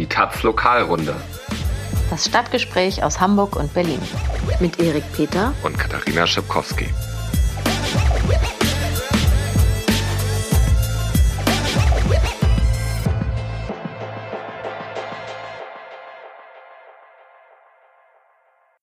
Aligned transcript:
Die 0.00 0.06
Taz 0.06 0.42
Lokalrunde. 0.42 1.14
Das 2.08 2.24
Stadtgespräch 2.24 3.04
aus 3.04 3.20
Hamburg 3.20 3.54
und 3.56 3.74
Berlin. 3.74 4.00
Mit 4.58 4.80
Erik 4.80 5.04
Peter 5.12 5.52
und 5.62 5.78
Katharina 5.78 6.26
Schipkowski. 6.26 6.86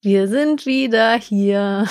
Wir 0.03 0.27
sind 0.27 0.67
wieder 0.67 1.15
hier 1.15 1.87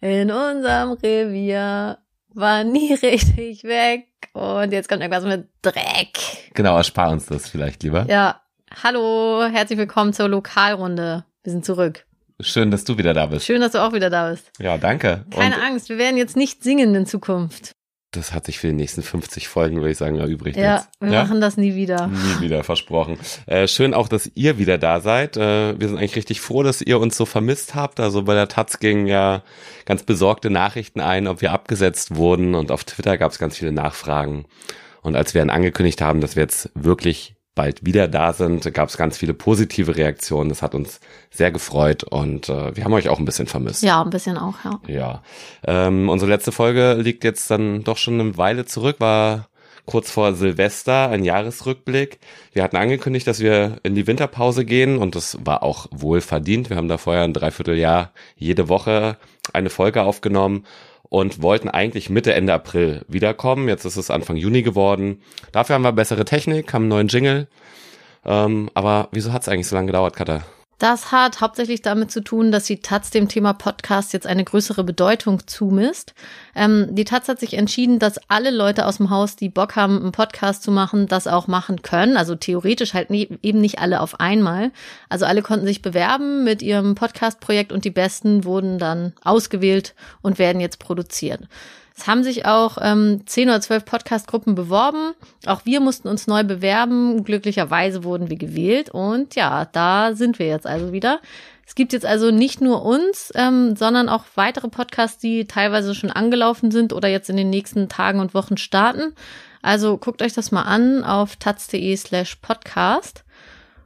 in 0.00 0.32
unserem 0.32 0.94
Revier. 0.94 1.98
War 2.34 2.64
nie 2.64 2.92
richtig 3.02 3.64
weg. 3.64 4.06
Und 4.32 4.72
jetzt 4.72 4.88
kommt 4.88 5.00
irgendwas 5.02 5.24
mit 5.24 5.48
Dreck. 5.62 6.18
Genau, 6.54 6.76
erspar 6.76 7.10
uns 7.10 7.26
das 7.26 7.48
vielleicht 7.48 7.82
lieber. 7.82 8.06
Ja. 8.08 8.40
Hallo, 8.84 9.44
herzlich 9.50 9.78
willkommen 9.78 10.12
zur 10.12 10.28
Lokalrunde. 10.28 11.24
Wir 11.42 11.52
sind 11.52 11.64
zurück. 11.64 12.06
Schön, 12.38 12.70
dass 12.70 12.84
du 12.84 12.96
wieder 12.96 13.12
da 13.14 13.26
bist. 13.26 13.44
Schön, 13.44 13.60
dass 13.60 13.72
du 13.72 13.82
auch 13.82 13.92
wieder 13.92 14.10
da 14.10 14.30
bist. 14.30 14.50
Ja, 14.60 14.78
danke. 14.78 15.24
Keine 15.30 15.56
Und 15.56 15.62
Angst, 15.62 15.88
wir 15.88 15.98
werden 15.98 16.16
jetzt 16.16 16.36
nicht 16.36 16.62
singen 16.62 16.94
in 16.94 17.04
Zukunft. 17.04 17.72
Das 18.12 18.32
hat 18.32 18.46
sich 18.46 18.58
für 18.58 18.66
die 18.66 18.72
nächsten 18.72 19.02
50 19.02 19.46
Folgen, 19.46 19.76
würde 19.76 19.92
ich 19.92 19.98
sagen, 19.98 20.16
erübrigt. 20.16 20.56
Ja, 20.56 20.76
jetzt. 20.76 20.88
wir 20.98 21.12
ja? 21.12 21.22
machen 21.22 21.40
das 21.40 21.56
nie 21.56 21.76
wieder. 21.76 22.08
Nie 22.08 22.40
wieder, 22.40 22.64
versprochen. 22.64 23.18
Äh, 23.46 23.68
schön 23.68 23.94
auch, 23.94 24.08
dass 24.08 24.28
ihr 24.34 24.58
wieder 24.58 24.78
da 24.78 25.00
seid. 25.00 25.36
Äh, 25.36 25.78
wir 25.78 25.86
sind 25.86 25.96
eigentlich 25.96 26.16
richtig 26.16 26.40
froh, 26.40 26.64
dass 26.64 26.82
ihr 26.82 26.98
uns 26.98 27.16
so 27.16 27.24
vermisst 27.24 27.76
habt. 27.76 28.00
Also 28.00 28.24
bei 28.24 28.34
der 28.34 28.48
Taz 28.48 28.80
ging 28.80 29.06
ja 29.06 29.44
ganz 29.84 30.02
besorgte 30.02 30.50
Nachrichten 30.50 31.00
ein, 31.00 31.28
ob 31.28 31.40
wir 31.40 31.52
abgesetzt 31.52 32.16
wurden. 32.16 32.56
Und 32.56 32.72
auf 32.72 32.82
Twitter 32.82 33.16
gab 33.16 33.30
es 33.30 33.38
ganz 33.38 33.56
viele 33.56 33.72
Nachfragen. 33.72 34.46
Und 35.02 35.14
als 35.14 35.32
wir 35.32 35.40
dann 35.40 35.50
angekündigt 35.50 36.00
haben, 36.00 36.20
dass 36.20 36.34
wir 36.34 36.42
jetzt 36.42 36.70
wirklich 36.74 37.36
bald 37.60 37.84
wieder 37.84 38.08
da 38.08 38.32
sind, 38.32 38.72
gab 38.72 38.88
es 38.88 38.96
ganz 38.96 39.18
viele 39.18 39.34
positive 39.34 39.94
Reaktionen. 39.94 40.48
Das 40.48 40.62
hat 40.62 40.74
uns 40.74 40.98
sehr 41.30 41.52
gefreut 41.52 42.04
und 42.04 42.48
äh, 42.48 42.74
wir 42.74 42.84
haben 42.84 42.94
euch 42.94 43.10
auch 43.10 43.18
ein 43.18 43.26
bisschen 43.26 43.48
vermisst. 43.48 43.82
Ja, 43.82 44.00
ein 44.00 44.08
bisschen 44.08 44.38
auch, 44.38 44.54
ja. 44.64 44.80
Ja. 44.86 45.22
Ähm, 45.66 46.08
unsere 46.08 46.30
letzte 46.30 46.52
Folge 46.52 46.94
liegt 46.94 47.22
jetzt 47.22 47.50
dann 47.50 47.84
doch 47.84 47.98
schon 47.98 48.18
eine 48.18 48.38
Weile 48.38 48.64
zurück, 48.64 48.96
war 48.98 49.50
kurz 49.84 50.10
vor 50.10 50.32
Silvester, 50.32 51.10
ein 51.10 51.22
Jahresrückblick. 51.22 52.18
Wir 52.54 52.62
hatten 52.62 52.78
angekündigt, 52.78 53.26
dass 53.26 53.40
wir 53.40 53.76
in 53.82 53.94
die 53.94 54.06
Winterpause 54.06 54.64
gehen 54.64 54.96
und 54.96 55.14
das 55.14 55.36
war 55.44 55.62
auch 55.62 55.86
wohl 55.90 56.22
verdient. 56.22 56.70
Wir 56.70 56.78
haben 56.78 56.88
da 56.88 56.96
vorher 56.96 57.24
ein 57.24 57.34
Dreivierteljahr 57.34 58.12
jede 58.36 58.70
Woche 58.70 59.18
eine 59.52 59.68
Folge 59.68 60.02
aufgenommen 60.02 60.64
und 61.10 61.42
wollten 61.42 61.68
eigentlich 61.68 62.08
Mitte, 62.08 62.32
Ende 62.32 62.54
April 62.54 63.04
wiederkommen. 63.08 63.68
Jetzt 63.68 63.84
ist 63.84 63.96
es 63.96 64.10
Anfang 64.10 64.36
Juni 64.36 64.62
geworden. 64.62 65.20
Dafür 65.52 65.74
haben 65.74 65.82
wir 65.82 65.92
bessere 65.92 66.24
Technik, 66.24 66.72
haben 66.72 66.84
einen 66.84 66.88
neuen 66.88 67.08
Jingle. 67.08 67.48
Ähm, 68.24 68.70
aber 68.74 69.08
wieso 69.12 69.32
hat 69.32 69.42
es 69.42 69.48
eigentlich 69.48 69.68
so 69.68 69.76
lange 69.76 69.88
gedauert, 69.88 70.16
Katha? 70.16 70.44
Das 70.80 71.12
hat 71.12 71.42
hauptsächlich 71.42 71.82
damit 71.82 72.10
zu 72.10 72.22
tun, 72.22 72.50
dass 72.50 72.64
die 72.64 72.80
Taz 72.80 73.10
dem 73.10 73.28
Thema 73.28 73.52
Podcast 73.52 74.14
jetzt 74.14 74.26
eine 74.26 74.44
größere 74.44 74.82
Bedeutung 74.82 75.46
zumisst. 75.46 76.14
Ähm, 76.54 76.86
die 76.92 77.04
Taz 77.04 77.28
hat 77.28 77.38
sich 77.38 77.52
entschieden, 77.52 77.98
dass 77.98 78.18
alle 78.30 78.50
Leute 78.50 78.86
aus 78.86 78.96
dem 78.96 79.10
Haus, 79.10 79.36
die 79.36 79.50
Bock 79.50 79.76
haben, 79.76 80.00
einen 80.00 80.12
Podcast 80.12 80.62
zu 80.62 80.72
machen, 80.72 81.06
das 81.06 81.26
auch 81.26 81.48
machen 81.48 81.82
können. 81.82 82.16
Also 82.16 82.34
theoretisch 82.34 82.94
halt 82.94 83.10
nie, 83.10 83.28
eben 83.42 83.60
nicht 83.60 83.78
alle 83.78 84.00
auf 84.00 84.20
einmal. 84.20 84.72
Also 85.10 85.26
alle 85.26 85.42
konnten 85.42 85.66
sich 85.66 85.82
bewerben 85.82 86.44
mit 86.44 86.62
ihrem 86.62 86.94
Podcast-Projekt 86.94 87.72
und 87.72 87.84
die 87.84 87.90
Besten 87.90 88.44
wurden 88.44 88.78
dann 88.78 89.12
ausgewählt 89.22 89.94
und 90.22 90.38
werden 90.38 90.62
jetzt 90.62 90.78
produziert. 90.78 91.42
Es 92.00 92.06
haben 92.06 92.24
sich 92.24 92.46
auch 92.46 92.78
ähm, 92.80 93.26
zehn 93.26 93.50
oder 93.50 93.60
zwölf 93.60 93.84
Podcast-Gruppen 93.84 94.54
beworben. 94.54 95.12
Auch 95.44 95.66
wir 95.66 95.80
mussten 95.80 96.08
uns 96.08 96.26
neu 96.26 96.44
bewerben. 96.44 97.24
Glücklicherweise 97.24 98.04
wurden 98.04 98.30
wir 98.30 98.38
gewählt. 98.38 98.88
Und 98.88 99.34
ja, 99.34 99.66
da 99.66 100.14
sind 100.14 100.38
wir 100.38 100.46
jetzt 100.46 100.66
also 100.66 100.94
wieder. 100.94 101.20
Es 101.66 101.74
gibt 101.74 101.92
jetzt 101.92 102.06
also 102.06 102.30
nicht 102.30 102.62
nur 102.62 102.86
uns, 102.86 103.32
ähm, 103.34 103.76
sondern 103.76 104.08
auch 104.08 104.24
weitere 104.34 104.68
Podcasts, 104.68 105.18
die 105.18 105.44
teilweise 105.44 105.94
schon 105.94 106.10
angelaufen 106.10 106.70
sind 106.70 106.94
oder 106.94 107.08
jetzt 107.08 107.28
in 107.28 107.36
den 107.36 107.50
nächsten 107.50 107.90
Tagen 107.90 108.20
und 108.20 108.32
Wochen 108.32 108.56
starten. 108.56 109.12
Also 109.60 109.98
guckt 109.98 110.22
euch 110.22 110.32
das 110.32 110.52
mal 110.52 110.62
an 110.62 111.04
auf 111.04 111.36
taz.de 111.36 111.94
slash 111.96 112.36
podcast. 112.36 113.24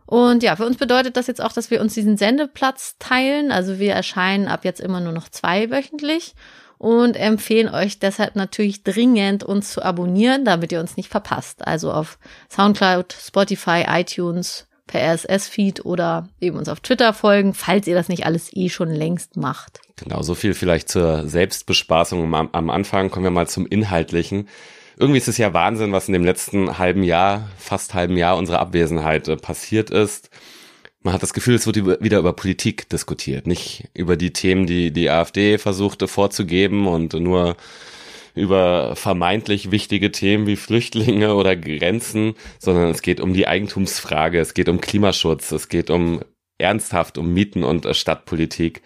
Und 0.06 0.44
ja, 0.44 0.54
für 0.54 0.66
uns 0.66 0.76
bedeutet 0.76 1.16
das 1.16 1.26
jetzt 1.26 1.42
auch, 1.42 1.52
dass 1.52 1.72
wir 1.72 1.81
uns 1.81 1.94
diesen 1.94 2.16
Sendeplatz 2.16 2.94
teilen. 3.00 3.50
Also 3.50 3.81
wir 3.81 3.92
erscheinen 3.92 4.46
ab 4.46 4.64
jetzt 4.64 4.81
immer 4.81 5.00
nur 5.00 5.12
noch 5.12 5.28
zweiwöchentlich 5.28 6.36
und 6.84 7.16
empfehlen 7.16 7.74
euch 7.74 7.98
deshalb 7.98 8.36
natürlich 8.36 8.84
dringend, 8.84 9.42
uns 9.42 9.72
zu 9.72 9.82
abonnieren, 9.82 10.44
damit 10.44 10.70
ihr 10.70 10.80
uns 10.80 10.98
nicht 10.98 11.08
verpasst. 11.08 11.66
Also 11.66 11.90
auf 11.90 12.18
Soundcloud, 12.50 13.16
Spotify, 13.18 13.86
iTunes, 13.88 14.66
per 14.86 15.00
RSS-Feed 15.00 15.86
oder 15.86 16.28
eben 16.42 16.58
uns 16.58 16.68
auf 16.68 16.80
Twitter 16.80 17.14
folgen, 17.14 17.54
falls 17.54 17.86
ihr 17.86 17.94
das 17.94 18.10
nicht 18.10 18.26
alles 18.26 18.54
eh 18.54 18.68
schon 18.68 18.90
längst 18.90 19.38
macht. 19.38 19.80
Genau, 19.96 20.20
so 20.20 20.34
viel 20.34 20.52
vielleicht 20.52 20.90
zur 20.90 21.26
Selbstbespaßung 21.26 22.34
am, 22.34 22.50
am 22.52 22.68
Anfang. 22.68 23.10
Kommen 23.10 23.24
wir 23.24 23.30
mal 23.30 23.48
zum 23.48 23.66
Inhaltlichen. 23.66 24.50
Irgendwie 24.98 25.18
ist 25.18 25.28
es 25.28 25.38
ja 25.38 25.54
Wahnsinn, 25.54 25.92
was 25.92 26.08
in 26.08 26.12
dem 26.12 26.24
letzten 26.24 26.76
halben 26.76 27.02
Jahr, 27.02 27.48
fast 27.56 27.94
halben 27.94 28.18
Jahr 28.18 28.36
unserer 28.36 28.60
Abwesenheit 28.60 29.26
äh, 29.28 29.36
passiert 29.36 29.88
ist 29.88 30.28
man 31.04 31.15
hat 31.15 31.22
das 31.22 31.34
Gefühl, 31.34 31.54
es 31.54 31.66
wird 31.66 31.76
über, 31.76 32.00
wieder 32.00 32.19
über 32.19 32.32
Politik 32.32 32.88
diskutiert, 32.88 33.47
nicht 33.47 33.88
über 33.94 34.16
die 34.16 34.32
Themen, 34.32 34.66
die 34.66 34.91
die 34.91 35.10
AfD 35.10 35.59
versuchte 35.59 36.09
vorzugeben 36.09 36.87
und 36.88 37.12
nur 37.12 37.56
über 38.34 38.97
vermeintlich 38.97 39.70
wichtige 39.70 40.10
Themen 40.10 40.47
wie 40.47 40.56
Flüchtlinge 40.56 41.34
oder 41.34 41.54
Grenzen, 41.54 42.34
sondern 42.59 42.91
es 42.91 43.03
geht 43.03 43.20
um 43.20 43.34
die 43.34 43.47
Eigentumsfrage, 43.47 44.41
es 44.41 44.54
geht 44.54 44.69
um 44.69 44.81
Klimaschutz, 44.81 45.53
es 45.53 45.69
geht 45.69 45.91
um 45.91 46.22
ernsthaft 46.59 47.19
um 47.19 47.32
Mieten 47.32 47.64
und 47.64 47.84
äh, 47.84 47.94
Stadtpolitik. 47.94 48.82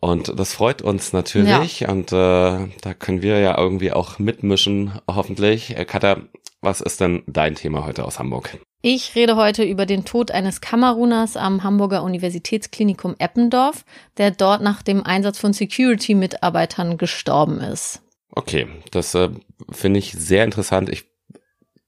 Und 0.00 0.38
das 0.38 0.52
freut 0.52 0.82
uns 0.82 1.12
natürlich 1.12 1.80
ja. 1.80 1.90
und 1.90 2.12
äh, 2.12 2.68
da 2.80 2.94
können 2.98 3.22
wir 3.22 3.38
ja 3.38 3.56
irgendwie 3.56 3.92
auch 3.92 4.18
mitmischen, 4.18 4.92
hoffentlich. 5.08 5.76
Äh, 5.76 5.84
Katha, 5.84 6.22
was 6.60 6.80
ist 6.80 7.00
denn 7.00 7.22
dein 7.26 7.54
Thema 7.54 7.86
heute 7.86 8.04
aus 8.04 8.18
Hamburg? 8.18 8.58
Ich 8.88 9.16
rede 9.16 9.34
heute 9.34 9.64
über 9.64 9.84
den 9.84 10.04
Tod 10.04 10.30
eines 10.30 10.60
Kameruners 10.60 11.36
am 11.36 11.64
Hamburger 11.64 12.04
Universitätsklinikum 12.04 13.16
Eppendorf, 13.18 13.84
der 14.16 14.30
dort 14.30 14.62
nach 14.62 14.80
dem 14.80 15.02
Einsatz 15.02 15.40
von 15.40 15.52
Security-Mitarbeitern 15.52 16.96
gestorben 16.96 17.58
ist. 17.58 18.00
Okay, 18.30 18.68
das 18.92 19.12
äh, 19.16 19.30
finde 19.72 19.98
ich 19.98 20.12
sehr 20.12 20.44
interessant. 20.44 20.88
Ich 20.88 21.06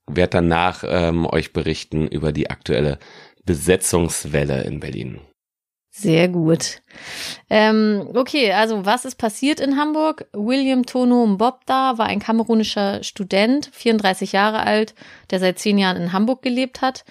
werde 0.07 0.31
danach 0.31 0.83
ähm, 0.85 1.25
euch 1.25 1.53
berichten 1.53 2.05
über 2.05 2.33
die 2.33 2.49
aktuelle 2.49 2.99
Besetzungswelle 3.45 4.63
in 4.63 4.81
Berlin. 4.81 5.21
Sehr 6.01 6.29
gut. 6.29 6.81
Ähm, 7.49 8.11
okay, 8.13 8.53
also 8.53 8.85
was 8.85 9.03
ist 9.03 9.17
passiert 9.17 9.59
in 9.59 9.75
Hamburg? 9.75 10.27
William 10.31 10.85
Tono 10.85 11.25
Mbobda 11.25 11.97
war 11.97 12.05
ein 12.05 12.19
kamerunischer 12.19 13.03
Student, 13.03 13.69
34 13.73 14.31
Jahre 14.31 14.61
alt, 14.61 14.95
der 15.29 15.41
seit 15.41 15.59
zehn 15.59 15.77
Jahren 15.77 15.97
in 15.97 16.13
Hamburg 16.13 16.41
gelebt 16.41 16.81
hat. 16.81 17.03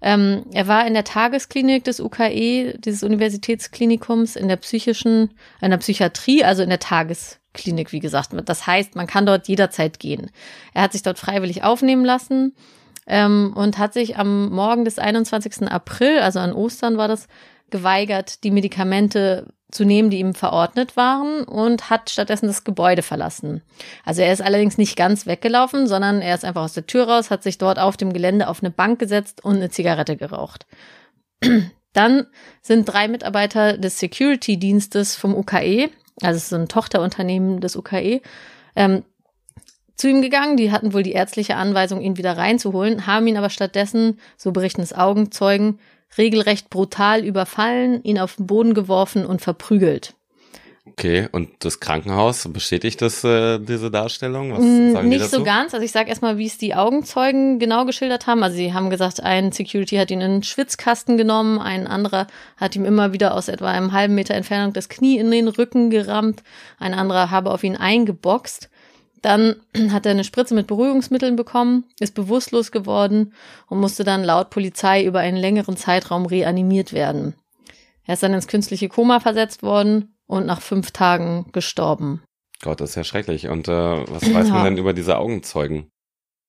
Ähm, 0.00 0.44
er 0.52 0.66
war 0.66 0.84
in 0.88 0.94
der 0.94 1.04
Tagesklinik 1.04 1.84
des 1.84 2.00
UKE, 2.00 2.76
dieses 2.78 3.04
Universitätsklinikums, 3.04 4.34
in 4.34 4.48
der 4.48 4.56
psychischen, 4.56 5.30
in 5.60 5.70
der 5.70 5.78
Psychiatrie, 5.78 6.42
also 6.42 6.64
in 6.64 6.68
der 6.68 6.80
Tagesklinik, 6.80 7.92
wie 7.92 8.00
gesagt. 8.00 8.30
Das 8.44 8.66
heißt, 8.66 8.96
man 8.96 9.06
kann 9.06 9.24
dort 9.24 9.46
jederzeit 9.46 10.00
gehen. 10.00 10.32
Er 10.74 10.82
hat 10.82 10.92
sich 10.92 11.04
dort 11.04 11.20
freiwillig 11.20 11.62
aufnehmen 11.62 12.04
lassen 12.04 12.56
ähm, 13.06 13.52
und 13.54 13.78
hat 13.78 13.92
sich 13.92 14.16
am 14.16 14.50
Morgen 14.50 14.84
des 14.84 14.98
21. 14.98 15.70
April, 15.70 16.18
also 16.18 16.40
an 16.40 16.52
Ostern 16.52 16.96
war 16.96 17.06
das, 17.06 17.28
geweigert, 17.72 18.44
die 18.44 18.52
Medikamente 18.52 19.52
zu 19.72 19.84
nehmen, 19.84 20.10
die 20.10 20.18
ihm 20.18 20.34
verordnet 20.34 20.96
waren 20.96 21.42
und 21.44 21.90
hat 21.90 22.10
stattdessen 22.10 22.46
das 22.46 22.62
Gebäude 22.62 23.02
verlassen. 23.02 23.62
Also 24.04 24.22
er 24.22 24.32
ist 24.32 24.42
allerdings 24.42 24.78
nicht 24.78 24.96
ganz 24.96 25.26
weggelaufen, 25.26 25.88
sondern 25.88 26.20
er 26.20 26.34
ist 26.34 26.44
einfach 26.44 26.62
aus 26.62 26.74
der 26.74 26.86
Tür 26.86 27.08
raus, 27.08 27.30
hat 27.30 27.42
sich 27.42 27.58
dort 27.58 27.78
auf 27.78 27.96
dem 27.96 28.12
Gelände 28.12 28.46
auf 28.48 28.62
eine 28.62 28.70
Bank 28.70 28.98
gesetzt 29.00 29.44
und 29.44 29.56
eine 29.56 29.70
Zigarette 29.70 30.16
geraucht. 30.16 30.66
Dann 31.92 32.26
sind 32.60 32.84
drei 32.84 33.08
Mitarbeiter 33.08 33.76
des 33.76 33.98
Security-Dienstes 33.98 35.16
vom 35.16 35.34
UKE, 35.34 35.90
also 36.20 36.36
ist 36.36 36.52
ein 36.52 36.68
Tochterunternehmen 36.68 37.60
des 37.60 37.76
UKE, 37.76 38.20
ähm, 38.76 39.04
zu 39.96 40.08
ihm 40.08 40.22
gegangen. 40.22 40.56
Die 40.56 40.72
hatten 40.72 40.92
wohl 40.92 41.02
die 41.02 41.12
ärztliche 41.12 41.56
Anweisung, 41.56 42.00
ihn 42.00 42.16
wieder 42.16 42.36
reinzuholen, 42.36 43.06
haben 43.06 43.26
ihn 43.26 43.36
aber 43.36 43.50
stattdessen, 43.50 44.18
so 44.36 44.52
berichten 44.52 44.80
es 44.82 44.92
Augenzeugen, 44.92 45.78
regelrecht 46.18 46.70
brutal 46.70 47.24
überfallen, 47.24 48.02
ihn 48.04 48.18
auf 48.18 48.36
den 48.36 48.46
Boden 48.46 48.74
geworfen 48.74 49.26
und 49.26 49.40
verprügelt. 49.42 50.14
Okay, 50.84 51.28
und 51.30 51.48
das 51.60 51.78
Krankenhaus 51.78 52.48
bestätigt 52.52 53.00
das 53.02 53.22
äh, 53.22 53.60
diese 53.60 53.90
Darstellung? 53.90 54.52
Was 54.52 54.60
mm, 54.60 54.92
sagen 54.92 55.08
Nicht 55.08 55.30
so 55.30 55.44
ganz. 55.44 55.74
Also 55.74 55.84
ich 55.84 55.92
sage 55.92 56.08
erstmal, 56.08 56.38
wie 56.38 56.46
es 56.46 56.58
die 56.58 56.74
Augenzeugen 56.74 57.60
genau 57.60 57.84
geschildert 57.84 58.26
haben. 58.26 58.42
Also 58.42 58.56
sie 58.56 58.74
haben 58.74 58.90
gesagt, 58.90 59.22
ein 59.22 59.52
Security 59.52 59.96
hat 59.96 60.10
ihn 60.10 60.20
in 60.20 60.32
einen 60.32 60.42
Schwitzkasten 60.42 61.16
genommen, 61.16 61.60
ein 61.60 61.86
anderer 61.86 62.26
hat 62.56 62.74
ihm 62.74 62.84
immer 62.84 63.12
wieder 63.12 63.34
aus 63.34 63.46
etwa 63.46 63.70
einem 63.70 63.92
halben 63.92 64.16
Meter 64.16 64.34
Entfernung 64.34 64.72
das 64.72 64.88
Knie 64.88 65.18
in 65.18 65.30
den 65.30 65.46
Rücken 65.46 65.90
gerammt, 65.90 66.42
ein 66.80 66.94
anderer 66.94 67.30
habe 67.30 67.52
auf 67.52 67.62
ihn 67.62 67.76
eingeboxt. 67.76 68.68
Dann 69.22 69.56
hat 69.90 70.04
er 70.06 70.12
eine 70.12 70.24
Spritze 70.24 70.54
mit 70.54 70.66
Beruhigungsmitteln 70.66 71.36
bekommen, 71.36 71.84
ist 72.00 72.14
bewusstlos 72.14 72.70
geworden 72.72 73.32
und 73.68 73.80
musste 73.80 74.04
dann 74.04 74.24
laut 74.24 74.50
Polizei 74.50 75.04
über 75.04 75.20
einen 75.20 75.36
längeren 75.36 75.76
Zeitraum 75.76 76.26
reanimiert 76.26 76.92
werden. 76.92 77.34
Er 78.04 78.14
ist 78.14 78.22
dann 78.22 78.34
ins 78.34 78.48
künstliche 78.48 78.88
Koma 78.88 79.20
versetzt 79.20 79.62
worden 79.62 80.14
und 80.26 80.44
nach 80.46 80.60
fünf 80.60 80.90
Tagen 80.90 81.46
gestorben. 81.52 82.22
Gott, 82.62 82.80
das 82.80 82.90
ist 82.90 82.96
ja 82.96 83.04
schrecklich. 83.04 83.48
Und 83.48 83.68
äh, 83.68 83.72
was 83.72 84.22
weiß 84.22 84.48
man 84.48 84.58
Ja. 84.58 84.64
denn 84.64 84.76
über 84.78 84.92
diese 84.92 85.18
Augenzeugen? 85.18 85.88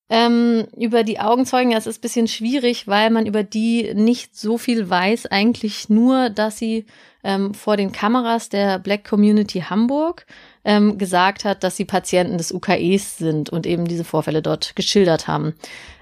Ähm, 0.10 0.68
über 0.78 1.04
die 1.04 1.20
Augenzeugen, 1.20 1.72
das 1.72 1.88
ist 1.88 2.00
ein 2.00 2.02
bisschen 2.02 2.28
schwierig, 2.28 2.88
weil 2.88 3.10
man 3.10 3.26
über 3.26 3.42
die 3.44 3.94
nicht 3.96 4.36
so 4.36 4.58
viel 4.58 4.90
weiß. 4.90 5.28
Eigentlich 5.28 5.90
nur, 5.90 6.30
dass 6.30 6.58
sie 6.58 6.86
ähm, 7.24 7.54
vor 7.54 7.78
den 7.78 7.92
Kameras 7.92 8.50
der 8.50 8.80
Black 8.80 9.06
Community 9.08 9.62
Hamburg 9.62 10.26
ähm, 10.66 10.98
gesagt 10.98 11.46
hat, 11.46 11.64
dass 11.64 11.76
sie 11.76 11.86
Patienten 11.86 12.38
des 12.38 12.52
UKEs 12.52 13.18
sind 13.18 13.50
und 13.50 13.66
eben 13.66 13.88
diese 13.88 14.04
Vorfälle 14.04 14.42
dort 14.42 14.76
geschildert 14.76 15.28
haben. 15.28 15.54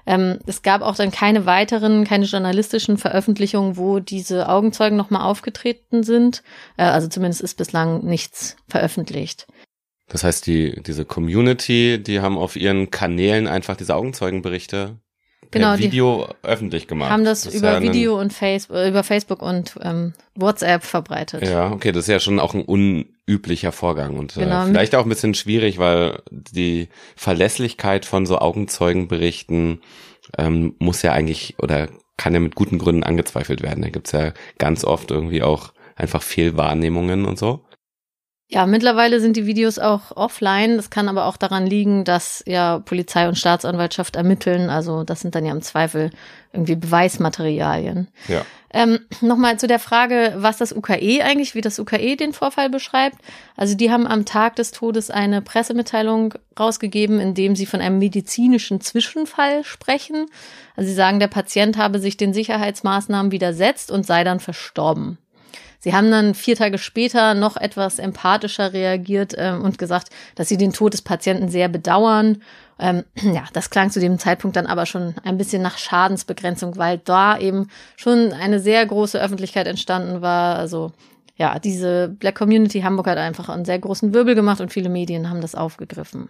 Ähm, 0.06 0.38
es 0.46 0.62
gab 0.62 0.82
auch 0.82 0.96
dann 0.96 1.10
keine 1.10 1.46
weiteren, 1.46 2.04
keine 2.04 2.26
journalistischen 2.26 2.98
Veröffentlichungen, 2.98 3.76
wo 3.76 3.98
diese 3.98 4.48
Augenzeugen 4.48 4.96
nochmal 4.96 5.22
aufgetreten 5.22 6.02
sind. 6.02 6.42
Äh, 6.76 6.84
also 6.84 7.08
zumindest 7.08 7.40
ist 7.40 7.56
bislang 7.56 8.04
nichts 8.04 8.56
veröffentlicht. 8.68 9.46
Das 10.08 10.24
heißt, 10.24 10.46
die, 10.46 10.82
diese 10.82 11.04
Community, 11.04 12.02
die 12.02 12.20
haben 12.20 12.36
auf 12.36 12.56
ihren 12.56 12.90
Kanälen 12.90 13.46
einfach 13.46 13.76
diese 13.76 13.94
Augenzeugenberichte 13.94 14.98
Genau, 15.50 15.76
Video 15.78 16.28
öffentlich 16.42 16.88
gemacht. 16.88 17.10
haben 17.10 17.24
das, 17.24 17.44
ist 17.44 17.54
über 17.54 17.74
ja 17.74 17.82
Video 17.82 18.18
und 18.18 18.32
Facebook, 18.32 18.86
über 18.86 19.04
Facebook 19.04 19.42
und 19.42 19.74
ähm, 19.82 20.14
WhatsApp 20.34 20.82
verbreitet. 20.82 21.46
Ja, 21.46 21.70
okay, 21.70 21.92
das 21.92 22.04
ist 22.04 22.08
ja 22.08 22.20
schon 22.20 22.40
auch 22.40 22.54
ein 22.54 23.11
unüblicher 23.28 23.72
Vorgang 23.72 24.18
und 24.18 24.34
Genau. 24.34 24.64
äh, 24.64 24.66
vielleicht 24.66 24.94
auch 24.94 25.04
ein 25.04 25.08
bisschen 25.08 25.34
schwierig, 25.34 25.78
weil 25.78 26.22
die 26.30 26.88
Verlässlichkeit 27.16 28.04
von 28.04 28.26
so 28.26 28.38
Augenzeugenberichten 28.38 29.80
ähm, 30.38 30.74
muss 30.78 31.02
ja 31.02 31.12
eigentlich 31.12 31.56
oder 31.58 31.88
kann 32.16 32.34
ja 32.34 32.40
mit 32.40 32.54
guten 32.54 32.78
Gründen 32.78 33.02
angezweifelt 33.04 33.62
werden. 33.62 33.82
Da 33.82 33.90
gibt's 33.90 34.12
ja 34.12 34.32
ganz 34.58 34.84
oft 34.84 35.10
irgendwie 35.10 35.42
auch 35.42 35.72
einfach 35.96 36.22
Fehlwahrnehmungen 36.22 37.24
und 37.24 37.38
so. 37.38 37.64
Ja, 38.52 38.66
mittlerweile 38.66 39.18
sind 39.18 39.38
die 39.38 39.46
Videos 39.46 39.78
auch 39.78 40.14
offline. 40.14 40.76
Das 40.76 40.90
kann 40.90 41.08
aber 41.08 41.24
auch 41.24 41.38
daran 41.38 41.66
liegen, 41.66 42.04
dass 42.04 42.44
ja 42.46 42.80
Polizei 42.80 43.26
und 43.26 43.38
Staatsanwaltschaft 43.38 44.14
ermitteln. 44.14 44.68
Also 44.68 45.04
das 45.04 45.20
sind 45.20 45.34
dann 45.34 45.46
ja 45.46 45.52
im 45.52 45.62
Zweifel 45.62 46.10
irgendwie 46.52 46.76
Beweismaterialien. 46.76 48.08
Ja. 48.28 48.44
Ähm, 48.70 48.98
Nochmal 49.22 49.58
zu 49.58 49.66
der 49.66 49.78
Frage, 49.78 50.34
was 50.36 50.58
das 50.58 50.76
UKE 50.76 51.22
eigentlich, 51.22 51.54
wie 51.54 51.62
das 51.62 51.78
UKE 51.78 52.14
den 52.16 52.34
Vorfall 52.34 52.68
beschreibt. 52.68 53.16
Also 53.56 53.74
die 53.74 53.90
haben 53.90 54.06
am 54.06 54.26
Tag 54.26 54.56
des 54.56 54.70
Todes 54.70 55.08
eine 55.08 55.40
Pressemitteilung 55.40 56.34
rausgegeben, 56.60 57.20
in 57.20 57.32
dem 57.32 57.56
sie 57.56 57.64
von 57.64 57.80
einem 57.80 57.98
medizinischen 57.98 58.82
Zwischenfall 58.82 59.64
sprechen. 59.64 60.26
Also 60.76 60.90
sie 60.90 60.94
sagen, 60.94 61.20
der 61.20 61.28
Patient 61.28 61.78
habe 61.78 61.98
sich 62.00 62.18
den 62.18 62.34
Sicherheitsmaßnahmen 62.34 63.32
widersetzt 63.32 63.90
und 63.90 64.04
sei 64.04 64.24
dann 64.24 64.40
verstorben. 64.40 65.16
Sie 65.82 65.92
haben 65.92 66.12
dann 66.12 66.34
vier 66.34 66.54
Tage 66.54 66.78
später 66.78 67.34
noch 67.34 67.56
etwas 67.56 67.98
empathischer 67.98 68.72
reagiert 68.72 69.34
ähm, 69.36 69.62
und 69.62 69.78
gesagt, 69.78 70.10
dass 70.36 70.48
sie 70.48 70.56
den 70.56 70.72
Tod 70.72 70.92
des 70.92 71.02
Patienten 71.02 71.48
sehr 71.48 71.68
bedauern. 71.68 72.40
Ähm, 72.78 73.02
ja, 73.20 73.42
das 73.52 73.68
klang 73.68 73.90
zu 73.90 73.98
dem 73.98 74.16
Zeitpunkt 74.20 74.56
dann 74.56 74.66
aber 74.66 74.86
schon 74.86 75.16
ein 75.24 75.38
bisschen 75.38 75.60
nach 75.60 75.78
Schadensbegrenzung, 75.78 76.76
weil 76.76 76.98
da 76.98 77.36
eben 77.36 77.66
schon 77.96 78.32
eine 78.32 78.60
sehr 78.60 78.86
große 78.86 79.20
Öffentlichkeit 79.20 79.66
entstanden 79.66 80.22
war. 80.22 80.56
Also 80.56 80.92
ja, 81.34 81.58
diese 81.58 82.08
Black 82.08 82.36
Community 82.36 82.82
Hamburg 82.82 83.08
hat 83.08 83.18
einfach 83.18 83.48
einen 83.48 83.64
sehr 83.64 83.80
großen 83.80 84.14
Wirbel 84.14 84.36
gemacht 84.36 84.60
und 84.60 84.72
viele 84.72 84.88
Medien 84.88 85.28
haben 85.28 85.40
das 85.40 85.56
aufgegriffen. 85.56 86.28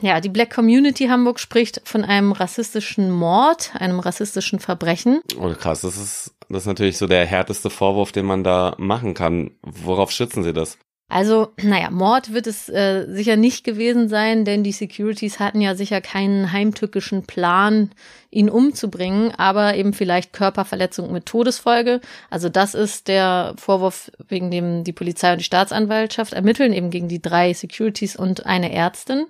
Ja, 0.00 0.20
die 0.20 0.28
Black 0.28 0.54
Community 0.54 1.06
Hamburg 1.06 1.40
spricht 1.40 1.80
von 1.84 2.04
einem 2.04 2.32
rassistischen 2.32 3.10
Mord, 3.10 3.72
einem 3.74 4.00
rassistischen 4.00 4.58
Verbrechen. 4.58 5.20
Oh, 5.38 5.52
krass, 5.54 5.80
das 5.80 5.96
ist, 5.96 6.34
das 6.48 6.62
ist 6.62 6.66
natürlich 6.66 6.98
so 6.98 7.06
der 7.06 7.24
härteste 7.24 7.70
Vorwurf, 7.70 8.12
den 8.12 8.26
man 8.26 8.44
da 8.44 8.74
machen 8.78 9.14
kann. 9.14 9.52
Worauf 9.62 10.10
schützen 10.10 10.42
Sie 10.42 10.52
das? 10.52 10.78
Also, 11.08 11.52
naja, 11.62 11.90
Mord 11.90 12.32
wird 12.32 12.46
es 12.46 12.68
äh, 12.68 13.06
sicher 13.08 13.36
nicht 13.36 13.64
gewesen 13.64 14.08
sein, 14.08 14.44
denn 14.44 14.64
die 14.64 14.72
Securities 14.72 15.38
hatten 15.38 15.60
ja 15.60 15.74
sicher 15.74 16.00
keinen 16.00 16.52
heimtückischen 16.52 17.24
Plan, 17.26 17.90
ihn 18.30 18.50
umzubringen, 18.50 19.32
aber 19.36 19.76
eben 19.76 19.92
vielleicht 19.92 20.32
Körperverletzung 20.32 21.12
mit 21.12 21.26
Todesfolge. 21.26 22.00
Also 22.30 22.48
das 22.48 22.74
ist 22.74 23.08
der 23.08 23.54
Vorwurf, 23.56 24.10
wegen 24.28 24.50
dem 24.50 24.82
die 24.84 24.92
Polizei 24.92 25.32
und 25.32 25.38
die 25.38 25.44
Staatsanwaltschaft 25.44 26.32
ermitteln, 26.32 26.72
eben 26.72 26.90
gegen 26.90 27.08
die 27.08 27.22
drei 27.22 27.52
Securities 27.52 28.16
und 28.16 28.46
eine 28.46 28.72
Ärztin. 28.72 29.26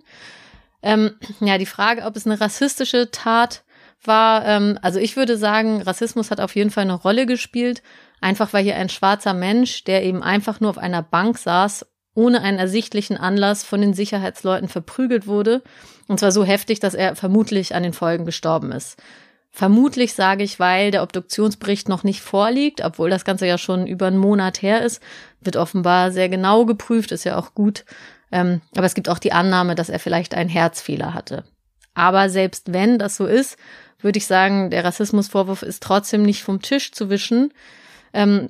Ähm, 0.83 1.13
ja, 1.41 1.59
die 1.59 1.67
Frage, 1.67 2.03
ob 2.03 2.17
es 2.17 2.27
eine 2.27 2.41
rassistische 2.41 3.11
Tat 3.11 3.63
war, 4.07 4.47
ähm, 4.47 4.79
also 4.83 4.99
ich 4.99 5.17
würde 5.17 5.37
sagen, 5.37 5.83
Rassismus 5.83 6.31
hat 6.31 6.41
auf 6.41 6.55
jeden 6.55 6.71
Fall 6.71 6.85
eine 6.85 6.95
Rolle 6.95 7.27
gespielt, 7.27 7.83
einfach 8.25 8.53
weil 8.53 8.65
hier 8.65 8.77
ein 8.77 8.89
schwarzer 8.89 9.35
Mensch, 9.35 9.85
der 9.85 10.03
eben 10.03 10.23
einfach 10.23 10.59
nur 10.59 10.71
auf 10.71 10.79
einer 10.79 11.03
Bank 11.03 11.39
saß, 11.39 11.87
ohne 12.15 12.41
einen 12.41 12.59
ersichtlichen 12.59 13.17
Anlass 13.17 13.65
von 13.65 13.81
den 13.81 13.93
Sicherheitsleuten 13.93 14.69
verprügelt 14.69 15.27
wurde. 15.27 15.63
Und 16.09 16.21
zwar 16.21 16.33
so 16.33 16.45
heftig, 16.45 16.81
dass 16.81 16.95
er 16.95 17.17
vermutlich 17.17 17.75
an 17.75 17.83
den 17.83 17.93
Folgen 17.93 18.25
gestorben 18.25 18.73
ist. 18.73 18.97
Vermutlich 19.51 20.15
sage 20.15 20.43
ich, 20.43 20.59
weil 20.59 20.91
der 20.91 21.03
Obduktionsbericht 21.03 21.89
noch 21.89 22.03
nicht 22.03 22.23
vorliegt, 22.23 22.83
obwohl 22.83 23.11
das 23.11 23.25
Ganze 23.25 23.47
ja 23.47 23.59
schon 23.59 23.87
über 23.87 24.07
einen 24.07 24.19
Monat 24.19 24.63
her 24.63 24.83
ist, 24.83 25.03
wird 25.41 25.57
offenbar 25.57 26.11
sehr 26.11 26.29
genau 26.29 26.65
geprüft, 26.65 27.13
ist 27.13 27.25
ja 27.25 27.37
auch 27.37 27.55
gut. 27.55 27.85
Ähm, 28.33 28.63
aber 28.75 28.87
es 28.87 28.95
gibt 28.95 29.09
auch 29.09 29.19
die 29.19 29.33
Annahme, 29.33 29.75
dass 29.75 29.91
er 29.91 30.01
vielleicht 30.01 30.35
einen 30.35 30.51
Herzfehler 30.51 31.15
hatte. 31.15 31.45
Aber 31.95 32.31
selbst 32.31 32.73
wenn 32.73 32.99
das 32.99 33.17
so 33.17 33.27
ist, 33.27 33.57
würde 34.01 34.19
ich 34.19 34.27
sagen, 34.27 34.71
der 34.71 34.85
Rassismusvorwurf 34.85 35.63
ist 35.63 35.83
trotzdem 35.83 36.23
nicht 36.23 36.43
vom 36.43 36.61
Tisch 36.61 36.91
zu 36.91 37.11
wischen. 37.11 37.53
Ähm, 38.15 38.49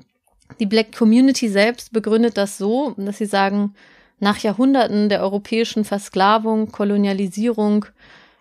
die 0.61 0.67
Black 0.67 0.97
Community 0.97 1.49
selbst 1.49 1.93
begründet 1.93 2.37
das 2.37 2.59
so, 2.59 2.95
dass 2.97 3.19
sie 3.19 3.27
sagen, 3.27 3.75
nach 4.21 4.39
Jahrhunderten 4.39 5.09
der 5.09 5.23
europäischen 5.23 5.85
Versklavung, 5.85 6.71
Kolonialisierung 6.71 7.87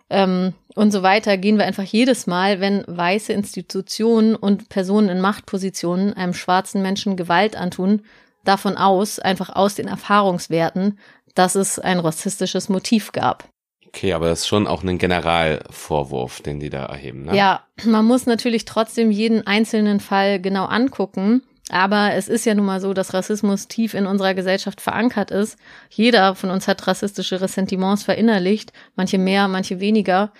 ähm, 0.09 0.53
und 0.75 0.91
so 0.91 1.01
weiter 1.01 1.37
gehen 1.37 1.57
wir 1.57 1.65
einfach 1.65 1.83
jedes 1.83 2.27
Mal, 2.27 2.59
wenn 2.59 2.83
weiße 2.87 3.33
Institutionen 3.33 4.35
und 4.35 4.69
Personen 4.69 5.09
in 5.09 5.21
Machtpositionen 5.21 6.13
einem 6.13 6.33
schwarzen 6.33 6.81
Menschen 6.81 7.15
Gewalt 7.17 7.55
antun, 7.55 8.01
davon 8.43 8.77
aus, 8.77 9.19
einfach 9.19 9.49
aus 9.55 9.75
den 9.75 9.87
Erfahrungswerten, 9.87 10.99
dass 11.35 11.55
es 11.55 11.79
ein 11.79 11.99
rassistisches 11.99 12.69
Motiv 12.69 13.11
gab. 13.11 13.49
Okay, 13.95 14.13
aber 14.13 14.27
das 14.27 14.41
ist 14.41 14.47
schon 14.47 14.65
auch 14.65 14.83
ein 14.83 14.97
Generalvorwurf, 14.97 16.41
den 16.41 16.59
die 16.59 16.71
da 16.71 16.85
erheben, 16.85 17.25
ne? 17.25 17.37
Ja, 17.37 17.61
man 17.85 18.05
muss 18.05 18.25
natürlich 18.25 18.65
trotzdem 18.65 19.11
jeden 19.11 19.45
einzelnen 19.45 19.99
Fall 19.99 20.41
genau 20.41 20.65
angucken. 20.65 21.43
Aber 21.69 22.13
es 22.13 22.27
ist 22.27 22.45
ja 22.45 22.55
nun 22.55 22.65
mal 22.65 22.81
so, 22.81 22.93
dass 22.93 23.13
Rassismus 23.13 23.67
tief 23.67 23.93
in 23.93 24.05
unserer 24.05 24.33
Gesellschaft 24.33 24.81
verankert 24.81 25.31
ist. 25.31 25.57
Jeder 25.89 26.35
von 26.35 26.49
uns 26.49 26.67
hat 26.67 26.85
rassistische 26.85 27.39
Ressentiments 27.39 28.03
verinnerlicht, 28.03 28.73
manche 28.95 29.17
mehr, 29.17 29.47
manche 29.47 29.79
weniger. 29.79 30.33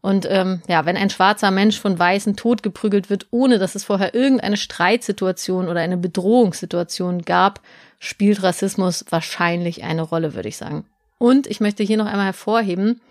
Und 0.00 0.26
ähm, 0.30 0.62
ja, 0.68 0.86
wenn 0.86 0.96
ein 0.96 1.10
schwarzer 1.10 1.50
Mensch 1.50 1.78
von 1.78 1.98
Weißen 1.98 2.36
totgeprügelt 2.36 3.10
wird, 3.10 3.26
ohne 3.30 3.58
dass 3.58 3.74
es 3.74 3.84
vorher 3.84 4.14
irgendeine 4.14 4.56
Streitsituation 4.56 5.68
oder 5.68 5.80
eine 5.80 5.98
Bedrohungssituation 5.98 7.22
gab, 7.22 7.60
spielt 7.98 8.42
Rassismus 8.42 9.04
wahrscheinlich 9.10 9.84
eine 9.84 10.02
Rolle, 10.02 10.34
würde 10.34 10.48
ich 10.48 10.56
sagen. 10.56 10.86
Und 11.22 11.46
ich 11.46 11.60
möchte 11.60 11.82
hier 11.82 11.98
noch 11.98 12.06
einmal 12.06 12.24
hervorheben, 12.24 13.02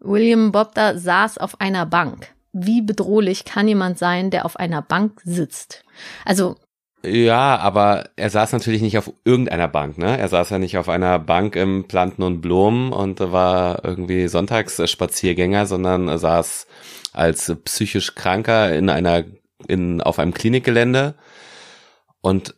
William 0.00 0.50
Bobda 0.50 0.98
saß 0.98 1.38
auf 1.38 1.60
einer 1.60 1.86
Bank. 1.86 2.34
Wie 2.52 2.82
bedrohlich 2.82 3.44
kann 3.44 3.68
jemand 3.68 3.98
sein, 3.98 4.30
der 4.30 4.44
auf 4.44 4.56
einer 4.56 4.82
Bank 4.82 5.20
sitzt? 5.24 5.84
Also 6.24 6.56
Ja, 7.04 7.56
aber 7.58 8.10
er 8.16 8.30
saß 8.30 8.52
natürlich 8.52 8.82
nicht 8.82 8.98
auf 8.98 9.12
irgendeiner 9.24 9.68
Bank, 9.68 9.96
ne? 9.96 10.18
Er 10.18 10.28
saß 10.28 10.50
ja 10.50 10.58
nicht 10.58 10.76
auf 10.76 10.88
einer 10.88 11.20
Bank 11.20 11.54
im 11.54 11.86
Planten 11.86 12.24
und 12.24 12.40
Blumen 12.40 12.92
und 12.92 13.20
war 13.20 13.84
irgendwie 13.84 14.26
Sonntagsspaziergänger, 14.26 15.66
sondern 15.66 16.08
er 16.08 16.18
saß 16.18 16.66
als 17.12 17.54
psychisch 17.64 18.16
Kranker 18.16 18.74
in 18.74 18.90
einer, 18.90 19.22
in, 19.68 20.00
auf 20.00 20.18
einem 20.18 20.34
Klinikgelände. 20.34 21.14
Und 22.20 22.56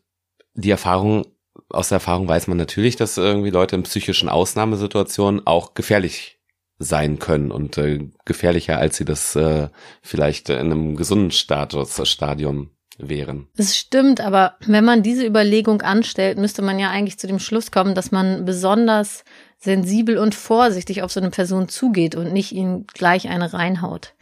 die 0.54 0.70
Erfahrung, 0.70 1.26
aus 1.74 1.88
der 1.88 1.96
Erfahrung 1.96 2.28
weiß 2.28 2.46
man 2.46 2.56
natürlich, 2.56 2.96
dass 2.96 3.16
irgendwie 3.16 3.50
Leute 3.50 3.76
in 3.76 3.82
psychischen 3.82 4.28
Ausnahmesituationen 4.28 5.46
auch 5.46 5.74
gefährlich 5.74 6.38
sein 6.78 7.18
können 7.18 7.50
und 7.50 7.78
äh, 7.78 8.08
gefährlicher, 8.24 8.78
als 8.78 8.96
sie 8.96 9.04
das 9.04 9.36
äh, 9.36 9.68
vielleicht 10.02 10.50
in 10.50 10.58
einem 10.58 10.96
gesunden 10.96 11.30
Status, 11.30 12.00
Stadium 12.08 12.70
wären. 12.98 13.48
Es 13.56 13.76
stimmt, 13.76 14.20
aber 14.20 14.54
wenn 14.66 14.84
man 14.84 15.02
diese 15.02 15.26
Überlegung 15.26 15.82
anstellt, 15.82 16.38
müsste 16.38 16.62
man 16.62 16.78
ja 16.78 16.90
eigentlich 16.90 17.18
zu 17.18 17.26
dem 17.26 17.38
Schluss 17.38 17.70
kommen, 17.70 17.94
dass 17.94 18.12
man 18.12 18.44
besonders 18.44 19.24
sensibel 19.58 20.18
und 20.18 20.34
vorsichtig 20.34 21.02
auf 21.02 21.10
so 21.10 21.20
eine 21.20 21.30
Person 21.30 21.68
zugeht 21.68 22.14
und 22.14 22.32
nicht 22.32 22.52
ihnen 22.52 22.86
gleich 22.86 23.28
eine 23.28 23.52
reinhaut. 23.52 24.13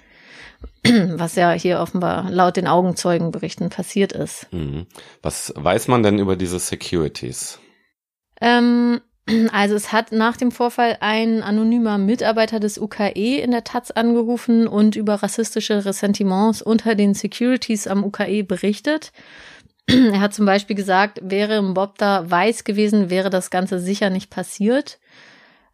Was 0.84 1.36
ja 1.36 1.52
hier 1.52 1.80
offenbar 1.80 2.30
laut 2.30 2.56
den 2.56 2.66
Augenzeugenberichten 2.66 3.70
passiert 3.70 4.12
ist. 4.12 4.46
Mhm. 4.52 4.86
Was 5.22 5.52
weiß 5.56 5.88
man 5.88 6.02
denn 6.02 6.18
über 6.18 6.36
diese 6.36 6.58
Securities? 6.58 7.60
Ähm, 8.40 9.00
Also 9.52 9.74
es 9.74 9.92
hat 9.92 10.12
nach 10.12 10.36
dem 10.36 10.50
Vorfall 10.50 10.98
ein 11.00 11.42
anonymer 11.42 11.98
Mitarbeiter 11.98 12.60
des 12.60 12.78
UKE 12.78 13.38
in 13.38 13.50
der 13.50 13.64
Taz 13.64 13.90
angerufen 13.90 14.66
und 14.66 14.96
über 14.96 15.22
rassistische 15.22 15.84
Ressentiments 15.84 16.62
unter 16.62 16.94
den 16.94 17.14
Securities 17.14 17.86
am 17.86 18.04
UKE 18.04 18.44
berichtet. 18.44 19.12
Er 19.88 20.20
hat 20.20 20.32
zum 20.32 20.46
Beispiel 20.46 20.76
gesagt, 20.76 21.18
wäre 21.22 21.60
Bob 21.74 21.98
da 21.98 22.30
weiß 22.30 22.64
gewesen, 22.64 23.10
wäre 23.10 23.30
das 23.30 23.50
Ganze 23.50 23.80
sicher 23.80 24.10
nicht 24.10 24.30
passiert. 24.30 25.00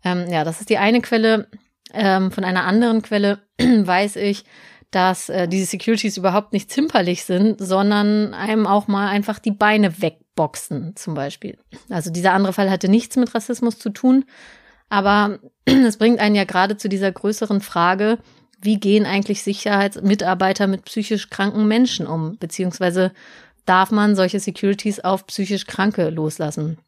Ähm, 0.02 0.26
ja, 0.30 0.44
das 0.44 0.60
ist 0.60 0.70
die 0.70 0.78
eine 0.78 1.02
Quelle. 1.02 1.48
Ähm, 1.92 2.30
von 2.30 2.44
einer 2.44 2.64
anderen 2.64 3.02
Quelle 3.02 3.38
weiß 3.58 4.16
ich, 4.16 4.44
dass 4.90 5.28
äh, 5.28 5.48
diese 5.48 5.66
Securities 5.66 6.16
überhaupt 6.16 6.52
nicht 6.52 6.70
zimperlich 6.70 7.24
sind, 7.24 7.60
sondern 7.60 8.32
einem 8.32 8.66
auch 8.66 8.88
mal 8.88 9.08
einfach 9.08 9.38
die 9.38 9.50
Beine 9.50 10.00
wegboxen, 10.00 10.96
zum 10.96 11.14
Beispiel. 11.14 11.58
Also 11.90 12.10
dieser 12.10 12.32
andere 12.32 12.52
Fall 12.52 12.70
hatte 12.70 12.88
nichts 12.88 13.16
mit 13.16 13.34
Rassismus 13.34 13.78
zu 13.78 13.90
tun, 13.90 14.24
aber 14.88 15.40
es 15.64 15.98
bringt 15.98 16.20
einen 16.20 16.34
ja 16.34 16.44
gerade 16.44 16.76
zu 16.76 16.88
dieser 16.88 17.12
größeren 17.12 17.60
Frage, 17.60 18.18
wie 18.60 18.80
gehen 18.80 19.06
eigentlich 19.06 19.42
Sicherheitsmitarbeiter 19.42 20.66
mit 20.66 20.84
psychisch 20.84 21.30
kranken 21.30 21.68
Menschen 21.68 22.06
um, 22.06 22.38
beziehungsweise 22.38 23.12
darf 23.66 23.90
man 23.90 24.16
solche 24.16 24.40
Securities 24.40 25.00
auf 25.00 25.26
psychisch 25.26 25.66
Kranke 25.66 26.08
loslassen? 26.10 26.78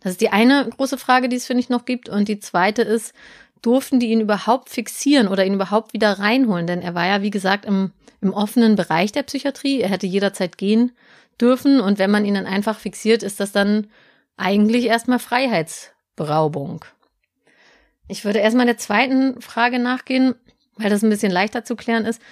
Das 0.00 0.12
ist 0.12 0.20
die 0.20 0.30
eine 0.30 0.68
große 0.68 0.98
Frage, 0.98 1.28
die 1.28 1.36
es, 1.36 1.46
finde 1.46 1.60
ich, 1.60 1.70
noch 1.70 1.84
gibt. 1.84 2.08
Und 2.08 2.28
die 2.28 2.38
zweite 2.38 2.82
ist, 2.82 3.14
durften 3.62 4.00
die 4.00 4.08
ihn 4.08 4.20
überhaupt 4.20 4.68
fixieren 4.68 5.28
oder 5.28 5.44
ihn 5.44 5.54
überhaupt 5.54 5.92
wieder 5.92 6.18
reinholen? 6.18 6.66
Denn 6.66 6.82
er 6.82 6.94
war 6.94 7.06
ja, 7.06 7.22
wie 7.22 7.30
gesagt, 7.30 7.64
im, 7.64 7.92
im 8.20 8.32
offenen 8.32 8.76
Bereich 8.76 9.12
der 9.12 9.22
Psychiatrie. 9.22 9.80
Er 9.80 9.88
hätte 9.88 10.06
jederzeit 10.06 10.58
gehen 10.58 10.92
dürfen. 11.40 11.80
Und 11.80 11.98
wenn 11.98 12.10
man 12.10 12.24
ihn 12.24 12.34
dann 12.34 12.46
einfach 12.46 12.78
fixiert, 12.78 13.22
ist 13.22 13.40
das 13.40 13.52
dann 13.52 13.88
eigentlich 14.36 14.86
erstmal 14.86 15.18
Freiheitsberaubung. 15.18 16.84
Ich 18.08 18.24
würde 18.24 18.38
erstmal 18.38 18.66
der 18.66 18.78
zweiten 18.78 19.40
Frage 19.40 19.78
nachgehen, 19.78 20.34
weil 20.76 20.90
das 20.90 21.02
ein 21.02 21.10
bisschen 21.10 21.32
leichter 21.32 21.64
zu 21.64 21.76
klären 21.76 22.06
ist. 22.06 22.22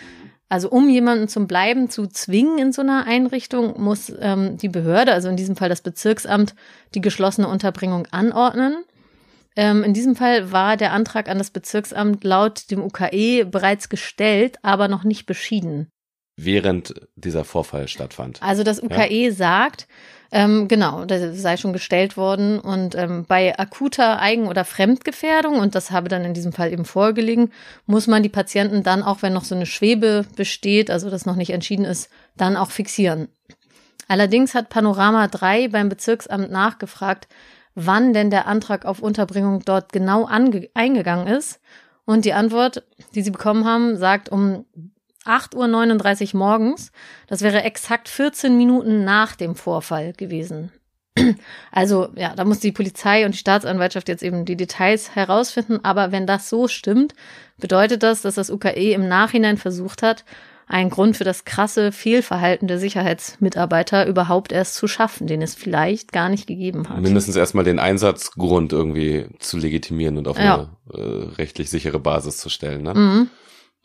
Also 0.48 0.70
um 0.70 0.88
jemanden 0.88 1.28
zum 1.28 1.48
Bleiben 1.48 1.90
zu 1.90 2.06
zwingen 2.06 2.58
in 2.58 2.72
so 2.72 2.82
einer 2.82 3.06
Einrichtung, 3.06 3.82
muss 3.82 4.12
ähm, 4.20 4.56
die 4.58 4.68
Behörde, 4.68 5.12
also 5.12 5.28
in 5.28 5.36
diesem 5.36 5.56
Fall 5.56 5.68
das 5.68 5.80
Bezirksamt, 5.80 6.54
die 6.94 7.00
geschlossene 7.00 7.48
Unterbringung 7.48 8.06
anordnen. 8.12 8.84
Ähm, 9.56 9.82
in 9.82 9.94
diesem 9.94 10.14
Fall 10.16 10.52
war 10.52 10.76
der 10.76 10.92
Antrag 10.92 11.28
an 11.28 11.38
das 11.38 11.50
Bezirksamt 11.50 12.22
laut 12.24 12.70
dem 12.70 12.82
UKE 12.82 13.46
bereits 13.46 13.88
gestellt, 13.88 14.58
aber 14.62 14.88
noch 14.88 15.02
nicht 15.02 15.26
beschieden. 15.26 15.88
Während 16.38 16.94
dieser 17.16 17.44
Vorfall 17.44 17.88
stattfand. 17.88 18.42
Also 18.42 18.62
das 18.62 18.82
UKE 18.82 19.28
ja? 19.28 19.32
sagt, 19.32 19.88
ähm, 20.30 20.68
genau, 20.68 21.06
das 21.06 21.40
sei 21.40 21.56
schon 21.56 21.72
gestellt 21.72 22.18
worden. 22.18 22.60
Und 22.60 22.94
ähm, 22.94 23.24
bei 23.26 23.58
akuter 23.58 24.20
Eigen- 24.20 24.48
oder 24.48 24.66
Fremdgefährdung, 24.66 25.58
und 25.58 25.74
das 25.74 25.90
habe 25.90 26.08
dann 26.08 26.26
in 26.26 26.34
diesem 26.34 26.52
Fall 26.52 26.72
eben 26.72 26.84
vorgelegen, 26.84 27.52
muss 27.86 28.06
man 28.06 28.22
die 28.22 28.28
Patienten 28.28 28.82
dann, 28.82 29.02
auch 29.02 29.22
wenn 29.22 29.32
noch 29.32 29.44
so 29.44 29.54
eine 29.54 29.64
Schwebe 29.64 30.26
besteht, 30.36 30.90
also 30.90 31.08
das 31.08 31.24
noch 31.24 31.36
nicht 31.36 31.50
entschieden 31.50 31.86
ist, 31.86 32.10
dann 32.36 32.56
auch 32.56 32.70
fixieren. 32.70 33.28
Allerdings 34.08 34.54
hat 34.54 34.68
Panorama 34.68 35.28
3 35.28 35.68
beim 35.68 35.88
Bezirksamt 35.88 36.50
nachgefragt, 36.50 37.28
wann 37.76 38.12
denn 38.12 38.30
der 38.30 38.48
Antrag 38.48 38.84
auf 38.84 39.00
Unterbringung 39.00 39.62
dort 39.64 39.92
genau 39.92 40.24
eingegangen 40.24 41.28
ist. 41.28 41.60
Und 42.04 42.24
die 42.24 42.32
Antwort, 42.32 42.84
die 43.14 43.22
sie 43.22 43.30
bekommen 43.30 43.64
haben, 43.64 43.96
sagt 43.96 44.30
um 44.30 44.64
8.39 45.24 46.34
Uhr 46.34 46.38
morgens. 46.38 46.90
Das 47.26 47.42
wäre 47.42 47.62
exakt 47.62 48.08
14 48.08 48.56
Minuten 48.56 49.04
nach 49.04 49.36
dem 49.36 49.54
Vorfall 49.54 50.12
gewesen. 50.12 50.72
Also 51.72 52.08
ja, 52.14 52.34
da 52.34 52.44
muss 52.44 52.60
die 52.60 52.72
Polizei 52.72 53.24
und 53.26 53.32
die 53.32 53.38
Staatsanwaltschaft 53.38 54.08
jetzt 54.08 54.22
eben 54.22 54.44
die 54.44 54.56
Details 54.56 55.14
herausfinden. 55.14 55.80
Aber 55.82 56.12
wenn 56.12 56.26
das 56.26 56.48
so 56.48 56.68
stimmt, 56.68 57.14
bedeutet 57.58 58.02
das, 58.02 58.22
dass 58.22 58.36
das 58.36 58.50
UKE 58.50 58.92
im 58.92 59.08
Nachhinein 59.08 59.58
versucht 59.58 60.02
hat, 60.02 60.24
ein 60.66 60.90
Grund 60.90 61.16
für 61.16 61.24
das 61.24 61.44
krasse 61.44 61.92
Fehlverhalten 61.92 62.66
der 62.66 62.78
Sicherheitsmitarbeiter 62.78 64.06
überhaupt 64.06 64.50
erst 64.50 64.74
zu 64.74 64.88
schaffen, 64.88 65.26
den 65.26 65.40
es 65.40 65.54
vielleicht 65.54 66.12
gar 66.12 66.28
nicht 66.28 66.46
gegeben 66.46 66.88
hat. 66.88 67.00
Mindestens 67.00 67.36
erstmal 67.36 67.64
den 67.64 67.78
Einsatzgrund 67.78 68.72
irgendwie 68.72 69.26
zu 69.38 69.58
legitimieren 69.58 70.18
und 70.18 70.26
auf 70.26 70.38
ja. 70.38 70.68
eine 70.92 71.02
äh, 71.02 71.24
rechtlich 71.36 71.70
sichere 71.70 72.00
Basis 72.00 72.38
zu 72.38 72.48
stellen. 72.48 72.82
Ne? 72.82 72.94
Mhm. 72.94 73.30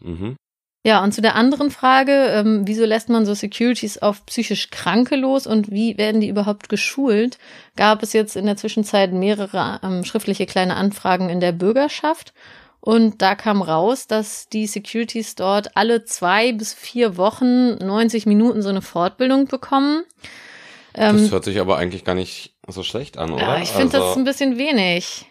Mhm. 0.04 0.36
Ja, 0.84 1.04
und 1.04 1.14
zu 1.14 1.22
der 1.22 1.36
anderen 1.36 1.70
Frage, 1.70 2.12
ähm, 2.12 2.64
wieso 2.66 2.86
lässt 2.86 3.10
man 3.10 3.24
so 3.24 3.36
Securities 3.36 4.00
auf 4.00 4.26
psychisch 4.26 4.72
Kranke 4.72 5.16
los 5.16 5.46
und 5.46 5.70
wie 5.70 6.00
werden 6.00 6.22
die 6.22 6.28
überhaupt 6.28 6.70
geschult, 6.70 7.38
gab 7.76 8.02
es 8.02 8.14
jetzt 8.14 8.36
in 8.36 8.48
der 8.48 8.58
Zwischenzeit 8.58 9.14
mehrere 9.14 9.80
ähm, 9.84 10.04
schriftliche 10.04 10.48
kleine 10.48 10.76
Anfragen 10.76 11.30
in 11.30 11.40
der 11.40 11.52
Bürgerschaft. 11.52 12.34
Und 12.82 13.22
da 13.22 13.36
kam 13.36 13.62
raus, 13.62 14.08
dass 14.08 14.50
die 14.50 14.66
Securities 14.66 15.36
dort 15.36 15.78
alle 15.78 16.04
zwei 16.04 16.52
bis 16.52 16.74
vier 16.74 17.16
Wochen 17.16 17.76
90 17.76 18.26
Minuten 18.26 18.64
so 18.64 18.70
eine 18.70 18.82
Fortbildung 18.82 19.46
bekommen. 19.46 20.04
Das 20.94 21.22
ähm, 21.22 21.32
hört 21.32 21.46
sich 21.46 21.60
aber 21.60 21.78
eigentlich 21.78 22.04
gar 22.04 22.16
nicht 22.16 22.56
so 22.68 22.82
schlecht 22.82 23.18
an, 23.18 23.32
oder? 23.32 23.44
Ja, 23.44 23.62
ich 23.62 23.70
finde 23.70 23.98
also, 23.98 24.08
das 24.08 24.18
ein 24.18 24.24
bisschen 24.24 24.58
wenig. 24.58 25.28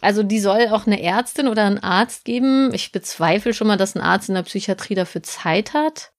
Also 0.00 0.22
die 0.22 0.38
soll 0.38 0.68
auch 0.70 0.86
eine 0.86 1.02
Ärztin 1.02 1.48
oder 1.48 1.64
einen 1.64 1.78
Arzt 1.78 2.24
geben. 2.24 2.72
Ich 2.72 2.92
bezweifle 2.92 3.54
schon 3.54 3.66
mal, 3.66 3.76
dass 3.76 3.96
ein 3.96 4.00
Arzt 4.00 4.28
in 4.28 4.36
der 4.36 4.42
Psychiatrie 4.42 4.94
dafür 4.94 5.22
Zeit 5.22 5.74
hat. 5.74 6.12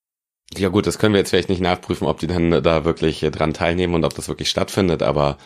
Ja 0.57 0.69
gut, 0.69 0.87
das 0.87 0.99
können 0.99 1.13
wir 1.13 1.19
jetzt 1.19 1.29
vielleicht 1.29 1.49
nicht 1.49 1.61
nachprüfen, 1.61 2.07
ob 2.07 2.19
die 2.19 2.27
dann 2.27 2.63
da 2.63 2.83
wirklich 2.83 3.21
dran 3.21 3.53
teilnehmen 3.53 3.95
und 3.95 4.03
ob 4.03 4.13
das 4.13 4.27
wirklich 4.27 4.49
stattfindet, 4.49 5.01
aber 5.03 5.37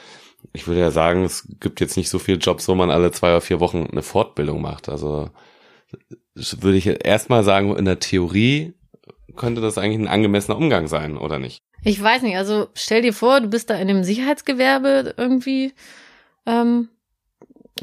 ich 0.54 0.68
würde 0.68 0.80
ja 0.80 0.92
sagen, 0.92 1.24
es 1.24 1.48
gibt 1.60 1.80
jetzt 1.80 1.98
nicht 1.98 2.10
so 2.10 2.20
viele 2.20 2.38
Jobs, 2.38 2.68
wo 2.68 2.76
man 2.76 2.92
alle 2.92 3.12
zwei 3.12 3.30
oder 3.30 3.42
vier 3.42 3.60
Wochen 3.60 3.88
eine 3.92 4.02
Fortbildung 4.02 4.62
macht. 4.62 4.90
Also 4.90 5.30
würde 6.34 6.78
ich 6.78 7.06
erstmal 7.06 7.44
sagen, 7.44 7.76
in 7.76 7.86
der 7.86 8.00
Theorie 8.00 8.74
könnte 9.36 9.62
das 9.62 9.78
eigentlich 9.78 10.00
ein 10.00 10.08
angemessener 10.08 10.58
Umgang 10.58 10.88
sein, 10.88 11.18
oder 11.18 11.40
nicht? 11.40 11.60
Ich 11.84 12.02
weiß 12.02 12.24
nicht, 12.24 12.38
also 12.38 12.68
stell 12.74 13.02
dir 13.02 13.14
vor, 13.14 13.40
du 13.42 13.48
bist 13.48 13.70
da 13.70 13.76
in 13.76 13.88
dem 13.88 14.04
Sicherheitsgewerbe 14.04 15.14
irgendwie 15.18 15.74
ähm, 16.46 16.90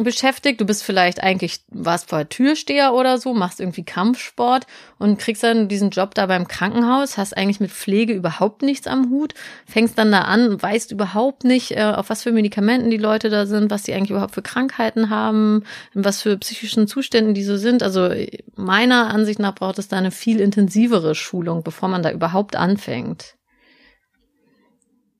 beschäftigt. 0.04 0.60
Du 0.60 0.66
bist 0.66 0.82
vielleicht 0.82 1.22
eigentlich, 1.22 1.60
warst 1.68 2.08
vorher 2.08 2.28
Türsteher 2.28 2.94
oder 2.94 3.18
so, 3.18 3.34
machst 3.34 3.60
irgendwie 3.60 3.84
Kampfsport 3.84 4.66
und 4.98 5.18
kriegst 5.18 5.42
dann 5.42 5.68
diesen 5.68 5.90
Job 5.90 6.14
da 6.14 6.26
beim 6.26 6.48
Krankenhaus, 6.48 7.18
hast 7.18 7.36
eigentlich 7.36 7.60
mit 7.60 7.70
Pflege 7.70 8.12
überhaupt 8.12 8.62
nichts 8.62 8.86
am 8.86 9.10
Hut, 9.10 9.34
fängst 9.66 9.98
dann 9.98 10.12
da 10.12 10.22
an, 10.22 10.60
weißt 10.60 10.92
überhaupt 10.92 11.44
nicht, 11.44 11.72
äh, 11.72 11.82
auf 11.82 12.10
was 12.10 12.22
für 12.22 12.32
Medikamenten 12.32 12.90
die 12.90 12.96
Leute 12.96 13.30
da 13.30 13.46
sind, 13.46 13.70
was 13.70 13.82
die 13.82 13.94
eigentlich 13.94 14.10
überhaupt 14.10 14.34
für 14.34 14.42
Krankheiten 14.42 15.10
haben, 15.10 15.64
in 15.94 16.04
was 16.04 16.22
für 16.22 16.36
psychischen 16.38 16.86
Zuständen 16.86 17.34
die 17.34 17.44
so 17.44 17.56
sind. 17.56 17.82
Also 17.82 18.10
meiner 18.54 19.08
Ansicht 19.08 19.38
nach 19.38 19.54
braucht 19.54 19.78
es 19.78 19.88
da 19.88 19.96
eine 19.96 20.10
viel 20.10 20.40
intensivere 20.40 21.14
Schulung, 21.14 21.62
bevor 21.62 21.88
man 21.88 22.02
da 22.02 22.10
überhaupt 22.10 22.56
anfängt. 22.56 23.36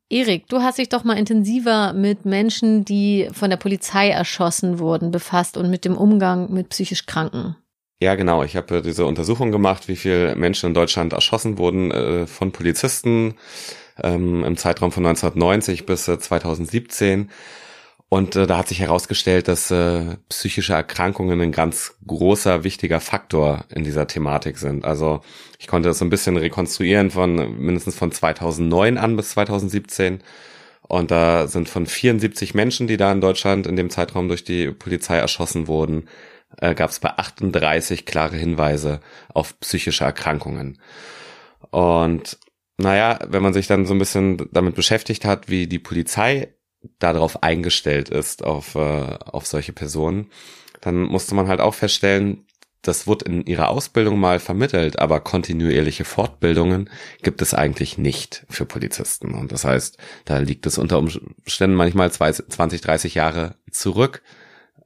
Erik, 0.09 0.47
du 0.49 0.59
hast 0.59 0.79
dich 0.79 0.89
doch 0.89 1.03
mal 1.03 1.19
intensiver 1.19 1.93
mit 1.93 2.25
Menschen, 2.25 2.85
die 2.85 3.29
von 3.33 3.51
der 3.51 3.57
Polizei 3.57 4.09
erschossen 4.09 4.79
wurden, 4.79 5.11
befasst 5.11 5.57
und 5.57 5.69
mit 5.69 5.85
dem 5.85 5.97
Umgang 5.97 6.53
mit 6.53 6.69
psychisch 6.69 7.07
Kranken. 7.07 7.57
Ja, 8.01 8.15
genau. 8.15 8.45
Ich 8.45 8.57
habe 8.57 8.83
diese 8.83 9.07
Untersuchung 9.07 9.51
gemacht, 9.51 9.89
wie 9.89 9.97
viele 9.97 10.37
Menschen 10.37 10.67
in 10.67 10.75
Deutschland 10.75 11.13
erschossen 11.13 11.59
wurden 11.59 11.91
äh, 11.91 12.27
von 12.27 12.53
Polizisten 12.53 13.35
ähm, 14.03 14.45
im 14.45 14.57
Zeitraum 14.57 14.93
von 14.93 15.05
1990 15.07 15.87
bis 15.87 16.07
äh, 16.07 16.19
2017. 16.19 17.31
Und 18.09 18.37
äh, 18.37 18.47
da 18.47 18.59
hat 18.59 18.69
sich 18.69 18.81
herausgestellt, 18.81 19.49
dass 19.49 19.71
äh, 19.71 20.17
psychische 20.29 20.75
Erkrankungen 20.75 21.41
ein 21.41 21.51
ganz 21.51 21.97
großer, 22.07 22.63
wichtiger 22.63 23.01
Faktor 23.01 23.65
in 23.69 23.83
dieser 23.83 24.07
Thematik 24.07 24.59
sind. 24.59 24.85
Also 24.85 25.23
ich 25.59 25.67
konnte 25.67 25.89
das 25.89 25.99
so 25.99 26.05
ein 26.05 26.11
bisschen 26.11 26.37
rekonstruieren 26.37 27.11
von 27.11 27.35
mindestens 27.59 27.97
von 27.97 28.13
2009 28.13 28.97
an 28.97 29.17
bis 29.17 29.31
2017. 29.31 30.23
Und 30.83 31.11
da 31.11 31.49
sind 31.49 31.69
von 31.69 31.87
74 31.87 32.55
Menschen, 32.55 32.87
die 32.87 32.97
da 32.97 33.11
in 33.11 33.21
Deutschland 33.21 33.67
in 33.67 33.75
dem 33.75 33.91
Zeitraum 33.91 34.29
durch 34.29 34.45
die 34.45 34.71
Polizei 34.71 35.17
erschossen 35.17 35.67
wurden, 35.67 36.09
äh, 36.61 36.77
gab 36.77 36.91
es 36.91 37.01
bei 37.01 37.11
38 37.11 38.07
klare 38.07 38.37
Hinweise 38.37 39.01
auf 39.35 39.59
psychische 39.59 40.05
Erkrankungen. 40.05 40.81
Und 41.71 42.39
naja, 42.79 43.19
wenn 43.27 43.43
man 43.43 43.53
sich 43.53 43.67
dann 43.67 43.87
so 43.87 43.95
ein 43.95 43.99
bisschen 43.99 44.49
damit 44.53 44.77
beschäftigt 44.77 45.25
hat, 45.25 45.49
wie 45.49 45.67
die 45.67 45.81
Polizei 45.81 46.56
darauf 46.99 47.43
eingestellt 47.43 48.09
ist, 48.09 48.45
auf, 48.45 48.75
äh, 48.75 48.79
auf 48.79 49.47
solche 49.47 49.73
Personen, 49.73 50.31
dann 50.81 51.03
musste 51.03 51.35
man 51.35 51.49
halt 51.49 51.61
auch 51.61 51.75
feststellen, 51.75 52.47
das 52.87 53.07
wird 53.07 53.23
in 53.25 53.45
ihrer 53.47 53.69
Ausbildung 53.69 54.19
mal 54.19 54.39
vermittelt, 54.39 54.99
aber 55.01 55.21
kontinuierliche 55.21 56.05
Fortbildungen 56.05 56.89
gibt 57.23 57.43
es 57.43 57.53
eigentlich 57.53 57.99
nicht 57.99 58.47
für 58.49 58.65
Polizisten. 58.65 59.35
Und 59.35 59.51
das 59.51 59.65
heißt, 59.65 59.99
da 60.25 60.39
liegt 60.39 60.67
es 60.67 60.79
unter 60.79 60.99
Umständen 60.99 61.77
manchmal 61.77 62.13
20, 62.13 62.81
30 62.81 63.15
Jahre 63.15 63.57
zurück, 63.71 64.23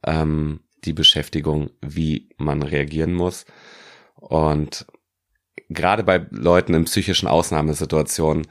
ähm, 0.05 0.61
die 0.83 0.93
Beschäftigung, 0.93 1.69
wie 1.81 2.29
man 2.37 2.63
reagieren 2.63 3.13
muss. 3.13 3.45
Und 4.15 4.87
gerade 5.69 6.03
bei 6.03 6.25
Leuten 6.31 6.73
in 6.73 6.85
psychischen 6.85 7.27
Ausnahmesituationen 7.27 8.47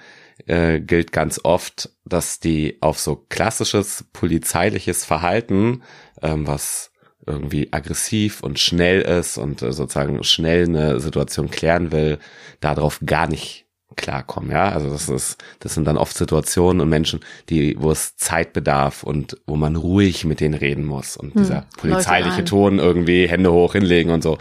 äh, 0.47 0.81
gilt 0.81 1.13
ganz 1.13 1.41
oft, 1.43 1.91
dass 2.05 2.41
die 2.41 2.79
auf 2.81 2.99
so 2.99 3.25
klassisches 3.29 4.05
polizeiliches 4.13 5.05
Verhalten, 5.05 5.83
ähm, 6.23 6.47
was 6.47 6.91
irgendwie 7.27 7.69
aggressiv 7.73 8.43
und 8.43 8.59
schnell 8.59 9.03
ist 9.03 9.39
und 9.39 9.63
äh, 9.63 9.73
sozusagen 9.73 10.23
schnell 10.25 10.65
eine 10.65 11.01
Situation 11.01 11.51
klären 11.51 11.93
will, 11.93 12.19
darauf 12.61 13.01
gar 13.05 13.29
nicht 13.29 13.67
klarkommen, 13.97 14.51
ja. 14.51 14.71
Also 14.71 14.91
das 14.91 15.09
ist, 15.09 15.43
das 15.59 15.75
sind 15.75 15.85
dann 15.85 15.97
oft 15.97 16.17
Situationen 16.17 16.81
und 16.81 16.89
Menschen, 16.89 17.21
die, 17.49 17.77
wo 17.79 17.91
es 17.91 18.17
Zeit 18.17 18.53
bedarf 18.53 19.03
und 19.03 19.37
wo 19.47 19.57
man 19.57 19.77
ruhig 19.77 20.25
mit 20.25 20.41
denen 20.41 20.55
reden 20.55 20.85
muss 20.85 21.17
und 21.17 21.35
hm, 21.35 21.43
dieser 21.43 21.67
polizeiliche 21.77 22.45
Ton 22.45 22.79
irgendwie 22.79 23.29
Hände 23.29 23.53
hoch 23.53 23.73
hinlegen 23.73 24.11
und 24.11 24.23
so, 24.23 24.39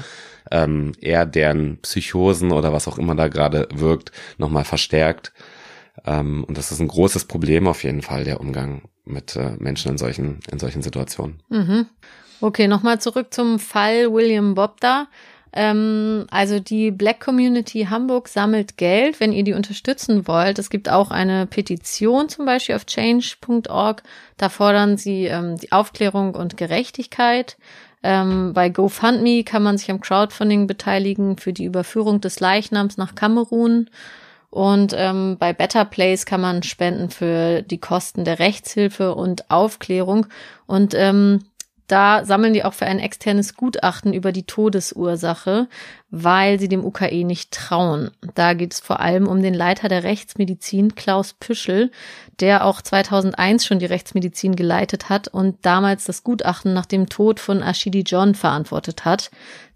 ähm, 0.51 0.93
eher 0.99 1.25
deren 1.25 1.77
Psychosen 1.81 2.51
oder 2.51 2.73
was 2.73 2.87
auch 2.87 2.97
immer 2.97 3.15
da 3.15 3.27
gerade 3.27 3.67
wirkt, 3.73 4.11
nochmal 4.37 4.65
verstärkt. 4.65 5.33
Ähm, 6.05 6.43
und 6.43 6.57
das 6.57 6.71
ist 6.71 6.79
ein 6.79 6.87
großes 6.87 7.25
Problem 7.25 7.67
auf 7.67 7.83
jeden 7.83 8.01
Fall, 8.01 8.23
der 8.23 8.39
Umgang 8.39 8.83
mit 9.05 9.35
äh, 9.35 9.51
Menschen 9.59 9.91
in 9.91 9.97
solchen, 9.97 10.39
in 10.51 10.59
solchen 10.59 10.81
Situationen. 10.81 11.41
Mhm. 11.49 11.87
Okay, 12.41 12.67
nochmal 12.67 13.01
zurück 13.01 13.33
zum 13.33 13.59
Fall 13.59 14.13
William 14.13 14.55
Bob 14.55 14.79
da. 14.79 15.07
Ähm, 15.51 16.27
also 16.29 16.59
die 16.59 16.91
Black 16.91 17.19
Community 17.19 17.87
Hamburg 17.89 18.27
sammelt 18.27 18.77
Geld, 18.77 19.19
wenn 19.19 19.33
ihr 19.33 19.43
die 19.43 19.53
unterstützen 19.53 20.27
wollt. 20.27 20.59
Es 20.59 20.69
gibt 20.69 20.89
auch 20.89 21.11
eine 21.11 21.47
Petition 21.47 22.29
zum 22.29 22.45
Beispiel 22.45 22.75
auf 22.75 22.85
change.org. 22.85 24.03
Da 24.37 24.49
fordern 24.49 24.97
sie 24.97 25.25
ähm, 25.25 25.57
die 25.57 25.71
Aufklärung 25.71 26.35
und 26.35 26.55
Gerechtigkeit. 26.55 27.57
Ähm, 28.03 28.53
bei 28.53 28.69
GoFundMe 28.69 29.43
kann 29.43 29.63
man 29.63 29.77
sich 29.77 29.91
am 29.91 29.99
Crowdfunding 29.99 30.67
beteiligen 30.67 31.37
für 31.37 31.51
die 31.51 31.65
Überführung 31.65 32.21
des 32.21 32.39
Leichnams 32.39 32.97
nach 32.97 33.15
Kamerun. 33.15 33.89
Und 34.49 34.93
ähm, 34.97 35.37
bei 35.37 35.53
Better 35.53 35.85
Place 35.85 36.25
kann 36.25 36.41
man 36.41 36.63
spenden 36.63 37.09
für 37.09 37.61
die 37.61 37.77
Kosten 37.77 38.23
der 38.23 38.39
Rechtshilfe 38.39 39.13
und 39.13 39.51
Aufklärung. 39.51 40.25
Und 40.65 40.95
ähm, 40.95 41.43
da 41.89 42.23
sammeln 42.23 42.53
die 42.53 42.63
auch 42.63 42.73
für 42.73 42.85
ein 42.85 42.99
externes 42.99 43.55
Gutachten 43.55 44.13
über 44.13 44.31
die 44.31 44.43
Todesursache, 44.43 45.67
weil 46.11 46.59
sie 46.59 46.67
dem 46.67 46.83
UKE 46.83 47.23
nicht 47.23 47.51
trauen. 47.51 48.11
Da 48.35 48.53
geht 48.53 48.73
es 48.73 48.79
vor 48.79 48.99
allem 48.99 49.27
um 49.27 49.41
den 49.41 49.53
Leiter 49.53 49.89
der 49.89 50.03
Rechtsmedizin, 50.03 50.95
Klaus 50.95 51.33
Püschel, 51.33 51.91
der 52.39 52.65
auch 52.65 52.81
2001 52.81 53.65
schon 53.65 53.79
die 53.79 53.85
Rechtsmedizin 53.85 54.55
geleitet 54.55 55.09
hat 55.09 55.27
und 55.27 55.57
damals 55.63 56.05
das 56.05 56.23
Gutachten 56.23 56.73
nach 56.73 56.85
dem 56.85 57.09
Tod 57.09 57.39
von 57.39 57.61
Ashidi 57.61 58.03
John 58.05 58.33
verantwortet 58.33 59.05
hat 59.05 59.29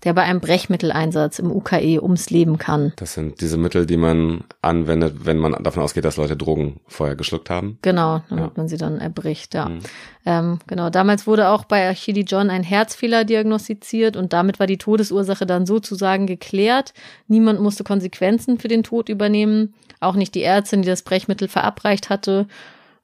der 0.04 0.14
bei 0.14 0.24
einem 0.24 0.42
Brechmitteleinsatz 0.42 1.40
im 1.40 1.52
UKE 1.52 2.02
ums 2.02 2.30
Leben 2.30 2.58
kann. 2.58 2.94
Das 2.98 3.14
sind 3.14 3.42
diese 3.42 3.58
Mittel, 3.58 3.86
die 3.86 3.98
man 3.98 4.44
anwendet, 4.62 5.26
wenn 5.26 5.38
man 5.38 5.64
davon 5.64 5.84
ausgeht, 5.84 6.06
dass 6.06 6.18
Leute 6.18 6.36
Drogen 6.36 6.80
vorher 6.88 7.16
geschluckt 7.16 7.50
haben. 7.50 7.78
Genau, 7.82 8.22
damit 8.30 8.46
ja. 8.46 8.52
man 8.56 8.68
sie 8.68 8.78
dann 8.78 9.00
erbricht, 9.00 9.54
ja. 9.54 9.70
Mhm. 9.70 9.80
Ähm, 10.26 10.60
genau, 10.68 10.90
damals 10.90 11.28
wurde 11.28 11.50
auch 11.50 11.66
bei 11.66 11.90
Achidi 11.90 12.22
John 12.22 12.50
ein 12.50 12.64
Herzfehler 12.64 13.26
diagnostiziert 13.26 14.16
und 14.16 14.34
damit 14.34 14.60
war 14.60 14.68
die 14.68 14.78
Todesursache 14.78 15.46
dann 15.46 15.66
sozusagen 15.66 16.23
geklärt. 16.28 16.94
Niemand 17.28 17.62
musste 17.62 17.84
Konsequenzen 17.84 18.60
für 18.60 18.68
den 18.68 18.84
Tod 18.84 19.10
übernehmen, 19.10 19.74
auch 20.00 20.16
nicht 20.16 20.36
die 20.36 20.44
Ärztin, 20.44 20.82
die 20.82 20.88
das 20.88 21.04
Brechmittel 21.04 21.48
verabreicht 21.48 22.10
hatte. 22.10 22.48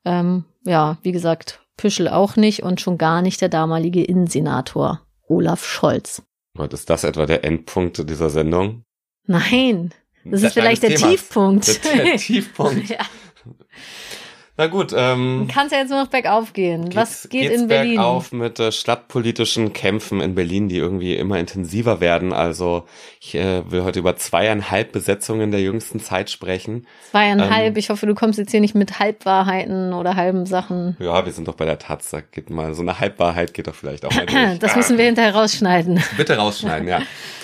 Ähm, 0.06 0.46
ja, 0.66 0.98
wie 1.02 1.12
gesagt, 1.12 1.62
Püschel 1.78 2.08
auch 2.08 2.36
nicht 2.36 2.64
und 2.64 2.82
schon 2.82 2.98
gar 2.98 3.22
nicht 3.22 3.42
der 3.42 3.50
damalige 3.50 4.04
Innensenator 4.04 5.02
Olaf 5.28 5.66
Scholz. 5.66 6.24
Und 6.58 6.74
ist 6.74 6.90
das 6.90 7.04
etwa 7.04 7.26
der 7.26 7.46
Endpunkt 7.46 8.10
dieser 8.10 8.30
Sendung? 8.30 8.84
Nein, 9.26 9.94
das, 10.24 10.42
das 10.42 10.44
ist 10.44 10.54
vielleicht 10.54 10.84
der. 10.84 10.96
Tiefpunkt. 10.96 11.86
Der, 11.86 12.04
der 12.04 12.18
Tiefpunkt. 12.18 12.90
ja. 12.90 13.06
Na 14.60 14.68
gut. 14.68 14.94
Ähm, 14.94 15.48
Kann 15.50 15.68
es 15.68 15.72
ja 15.72 15.78
jetzt 15.78 15.90
nur 15.90 16.02
noch 16.02 16.10
bergauf 16.10 16.52
gehen. 16.52 16.94
Was 16.94 17.30
geht 17.30 17.50
in 17.50 17.70
Berlin? 17.70 17.96
bergauf 17.96 18.34
mit 18.34 18.60
äh, 18.60 18.74
stadtpolitischen 18.74 19.72
Kämpfen 19.72 20.20
in 20.20 20.36
Berlin, 20.36 20.68
die 20.68 20.76
irgendwie 20.76 21.16
immer 21.16 21.40
intensiver 21.40 22.02
werden. 22.02 22.34
Also 22.34 22.86
ich 23.22 23.36
äh, 23.36 23.72
will 23.72 23.86
heute 23.86 24.00
über 24.00 24.18
zweieinhalb 24.18 24.92
Besetzungen 24.92 25.52
der 25.52 25.62
jüngsten 25.62 26.02
Zeit 26.02 26.30
sprechen. 26.30 26.88
Zweieinhalb. 27.12 27.68
Ähm, 27.68 27.78
ich 27.78 27.90
hoffe, 27.90 28.06
du 28.06 28.14
kommst 28.16 28.38
jetzt 28.38 28.52
hier 28.52 28.60
nicht 28.60 28.76
mit 28.76 29.00
Halbwahrheiten 29.00 29.94
oder 29.94 30.18
halben 30.18 30.46
Sachen. 30.46 30.98
Ja, 31.00 31.26
wir 31.26 31.32
sind 31.32 31.48
doch 31.48 31.56
bei 31.56 31.64
der. 31.64 31.78
Da 31.78 32.20
geht 32.20 32.50
mal 32.50 32.74
so 32.74 32.82
eine 32.82 33.00
Halbwahrheit 33.00 33.54
geht 33.54 33.68
doch 33.68 33.76
vielleicht 33.76 34.04
auch 34.04 34.14
mal 34.14 34.26
durch. 34.26 34.60
das 34.60 34.76
müssen 34.76 34.98
wir 34.98 35.06
hinterher 35.06 35.36
rausschneiden. 35.36 36.04
Bitte 36.18 36.36
rausschneiden, 36.36 36.86
ja. 36.86 37.02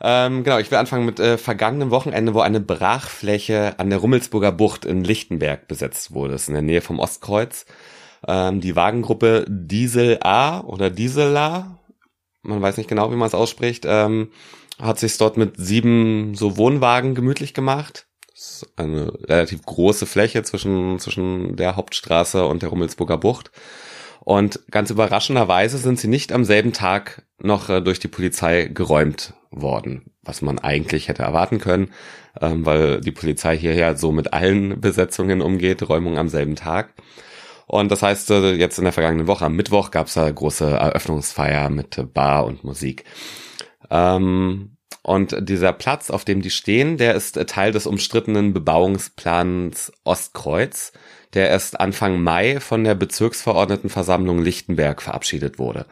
Ähm, 0.00 0.44
genau, 0.44 0.58
ich 0.58 0.70
will 0.70 0.78
anfangen 0.78 1.06
mit 1.06 1.20
äh, 1.20 1.38
vergangenem 1.38 1.90
Wochenende, 1.90 2.34
wo 2.34 2.40
eine 2.40 2.60
Brachfläche 2.60 3.78
an 3.78 3.88
der 3.88 3.98
Rummelsburger 3.98 4.52
Bucht 4.52 4.84
in 4.84 5.04
Lichtenberg 5.04 5.68
besetzt 5.68 6.12
wurde. 6.12 6.32
Das 6.32 6.42
ist 6.42 6.48
in 6.48 6.54
der 6.54 6.62
Nähe 6.62 6.82
vom 6.82 6.98
Ostkreuz. 6.98 7.64
Ähm, 8.26 8.60
die 8.60 8.76
Wagengruppe 8.76 9.46
Diesel 9.48 10.18
A 10.22 10.60
oder 10.60 10.90
Diesela, 10.90 11.78
man 12.42 12.60
weiß 12.60 12.76
nicht 12.76 12.88
genau, 12.88 13.10
wie 13.10 13.16
man 13.16 13.26
es 13.26 13.34
ausspricht, 13.34 13.84
ähm, 13.86 14.30
hat 14.80 14.98
sich 14.98 15.16
dort 15.16 15.38
mit 15.38 15.54
sieben 15.56 16.34
so 16.34 16.58
Wohnwagen 16.58 17.14
gemütlich 17.14 17.54
gemacht. 17.54 18.06
Das 18.34 18.62
ist 18.62 18.78
eine 18.78 19.10
relativ 19.24 19.62
große 19.62 20.04
Fläche 20.04 20.42
zwischen, 20.42 20.98
zwischen 20.98 21.56
der 21.56 21.76
Hauptstraße 21.76 22.44
und 22.44 22.60
der 22.60 22.68
Rummelsburger 22.68 23.16
Bucht. 23.16 23.50
Und 24.20 24.60
ganz 24.70 24.90
überraschenderweise 24.90 25.78
sind 25.78 25.98
sie 25.98 26.08
nicht 26.08 26.32
am 26.32 26.44
selben 26.44 26.74
Tag 26.74 27.22
noch 27.38 27.70
äh, 27.70 27.80
durch 27.80 27.98
die 27.98 28.08
Polizei 28.08 28.64
geräumt 28.66 29.32
worden, 29.60 30.10
was 30.22 30.42
man 30.42 30.58
eigentlich 30.58 31.08
hätte 31.08 31.22
erwarten 31.22 31.58
können, 31.58 31.90
ähm, 32.40 32.64
weil 32.66 33.00
die 33.00 33.12
Polizei 33.12 33.56
hier 33.56 33.74
ja 33.74 33.96
so 33.96 34.12
mit 34.12 34.32
allen 34.32 34.80
Besetzungen 34.80 35.40
umgeht, 35.40 35.88
Räumung 35.88 36.18
am 36.18 36.28
selben 36.28 36.56
Tag. 36.56 36.94
Und 37.66 37.90
das 37.90 38.02
heißt, 38.02 38.30
äh, 38.30 38.54
jetzt 38.54 38.78
in 38.78 38.84
der 38.84 38.92
vergangenen 38.92 39.26
Woche, 39.26 39.44
am 39.44 39.56
Mittwoch, 39.56 39.90
gab 39.90 40.06
es 40.06 40.14
da 40.14 40.30
große 40.30 40.66
Eröffnungsfeier 40.66 41.68
mit 41.70 42.12
Bar 42.14 42.46
und 42.46 42.64
Musik. 42.64 43.04
Ähm, 43.90 44.76
und 45.02 45.36
dieser 45.48 45.72
Platz, 45.72 46.10
auf 46.10 46.24
dem 46.24 46.42
die 46.42 46.50
stehen, 46.50 46.96
der 46.96 47.14
ist 47.14 47.34
Teil 47.46 47.72
des 47.72 47.86
umstrittenen 47.86 48.52
Bebauungsplans 48.52 49.92
Ostkreuz 50.04 50.92
der 51.36 51.50
erst 51.50 51.78
Anfang 51.78 52.22
Mai 52.22 52.60
von 52.60 52.82
der 52.82 52.94
Bezirksverordnetenversammlung 52.94 54.42
Lichtenberg 54.42 55.02
verabschiedet 55.02 55.58
wurde. 55.58 55.86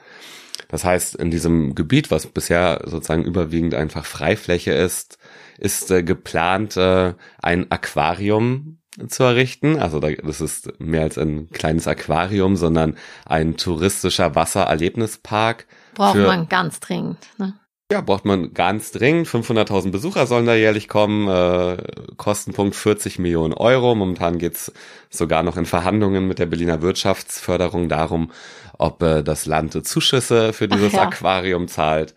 Das 0.75 0.85
heißt, 0.85 1.15
in 1.15 1.31
diesem 1.31 1.77
Gebiet, 1.77 2.11
was 2.11 2.27
bisher 2.27 2.81
sozusagen 2.85 3.25
überwiegend 3.25 3.77
einfach 3.77 4.05
Freifläche 4.05 4.73
ist, 4.73 5.19
ist 5.57 5.89
äh, 5.93 6.03
geplant, 6.03 6.77
äh, 6.77 7.15
ein 7.41 7.71
Aquarium 7.71 8.79
zu 9.07 9.23
errichten. 9.23 9.79
Also 9.79 10.01
da, 10.01 10.11
das 10.11 10.41
ist 10.41 10.81
mehr 10.81 11.03
als 11.03 11.17
ein 11.17 11.49
kleines 11.51 11.87
Aquarium, 11.87 12.57
sondern 12.57 12.97
ein 13.25 13.57
touristischer 13.57 14.35
Wassererlebnispark. 14.35 15.69
Braucht 15.95 16.17
man 16.17 16.49
ganz 16.49 16.81
dringend. 16.81 17.19
Ne? 17.39 17.55
Ja, 17.93 18.01
braucht 18.01 18.25
man 18.25 18.55
ganz 18.55 18.93
dringend. 18.93 19.29
500.000 19.29 19.91
Besucher 19.91 20.27
sollen 20.27 20.47
da 20.47 20.55
jährlich 20.55 20.89
kommen. 20.89 21.29
Äh, 21.29 21.83
Kostenpunkt 22.17 22.75
40 22.77 23.19
Millionen 23.19 23.53
Euro. 23.53 23.95
Momentan 23.95 24.39
geht's 24.39 24.73
sogar 25.11 25.43
noch 25.43 25.59
in 25.59 25.67
Verhandlungen 25.67 26.27
mit 26.27 26.39
der 26.39 26.47
Berliner 26.47 26.81
Wirtschaftsförderung 26.81 27.91
darum, 27.91 28.33
ob 28.79 29.03
äh, 29.03 29.23
das 29.23 29.45
Land 29.45 29.87
Zuschüsse 29.87 30.55
für 30.55 30.67
dieses 30.67 30.95
ja. 30.95 31.03
Aquarium 31.03 31.69
zahlt. 31.69 32.15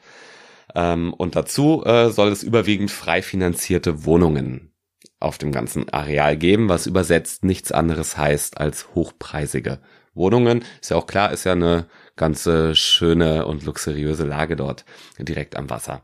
Ähm, 0.73 1.13
und 1.13 1.35
dazu 1.35 1.83
äh, 1.85 2.11
soll 2.11 2.29
es 2.29 2.43
überwiegend 2.43 2.89
frei 2.89 3.21
finanzierte 3.21 4.05
Wohnungen 4.05 4.71
auf 5.19 5.37
dem 5.37 5.51
ganzen 5.51 5.89
Areal 5.89 6.37
geben, 6.37 6.69
was 6.69 6.87
übersetzt 6.87 7.43
nichts 7.43 7.71
anderes 7.73 8.17
heißt 8.17 8.57
als 8.57 8.95
hochpreisige 8.95 9.79
Wohnungen. 10.13 10.63
Ist 10.81 10.91
ja 10.91 10.97
auch 10.97 11.07
klar, 11.07 11.31
ist 11.31 11.43
ja 11.43 11.53
eine 11.53 11.87
ganz 12.17 12.45
äh, 12.45 12.75
schöne 12.75 13.45
und 13.45 13.63
luxuriöse 13.65 14.25
Lage 14.25 14.55
dort 14.55 14.85
direkt 15.19 15.55
am 15.55 15.69
Wasser. 15.69 16.01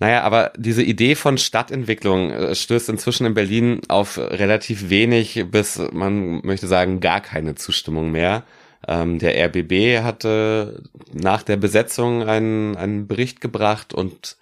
Naja, 0.00 0.22
aber 0.22 0.52
diese 0.56 0.82
Idee 0.82 1.14
von 1.14 1.38
Stadtentwicklung 1.38 2.30
äh, 2.30 2.54
stößt 2.54 2.88
inzwischen 2.88 3.26
in 3.26 3.34
Berlin 3.34 3.80
auf 3.88 4.18
relativ 4.18 4.90
wenig 4.90 5.44
bis, 5.50 5.80
man 5.92 6.40
möchte 6.44 6.66
sagen, 6.66 7.00
gar 7.00 7.20
keine 7.20 7.54
Zustimmung 7.54 8.10
mehr. 8.10 8.42
Ähm, 8.86 9.18
der 9.18 9.36
RBB 9.46 10.02
hatte 10.02 10.82
nach 11.12 11.42
der 11.42 11.56
Besetzung 11.56 12.22
einen, 12.24 12.76
einen 12.76 13.06
Bericht 13.06 13.40
gebracht 13.40 13.94
und 13.94 14.36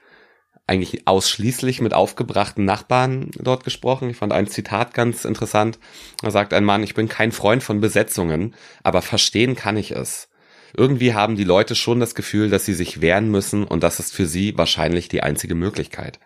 eigentlich 0.67 1.07
ausschließlich 1.07 1.81
mit 1.81 1.93
aufgebrachten 1.93 2.65
Nachbarn 2.65 3.31
dort 3.37 3.65
gesprochen. 3.65 4.09
Ich 4.11 4.17
fand 4.17 4.33
ein 4.33 4.47
Zitat 4.47 4.95
ganz 4.95 5.25
interessant. 5.25 5.79
Da 6.23 6.31
sagt 6.31 6.55
ein 6.55 6.65
Mann, 6.65 6.83
ich 6.83 6.95
bin 6.95 7.09
kein 7.09 7.33
Freund 7.33 7.63
von 7.63 7.81
Besetzungen, 7.81 8.55
aber 8.83 9.03
verstehen 9.03 9.55
kann 9.57 9.77
ich 9.77 9.91
es 9.91 10.29
irgendwie 10.77 11.15
haben 11.15 11.37
die 11.37 11.45
Leute 11.45 11.75
schon 11.75 12.01
das 12.01 12.15
Gefühl, 12.15 12.51
dass 12.51 12.65
sie 12.65 12.75
sich 12.75 13.01
wehren 13.01 13.31
müssen 13.31 13.65
und 13.65 13.83
das 13.83 14.01
ist 14.01 14.15
für 14.15 14.27
sie 14.27 14.57
wahrscheinlich 14.57 15.09
die 15.09 15.23
einzige 15.23 15.55
Möglichkeit. 15.55 16.19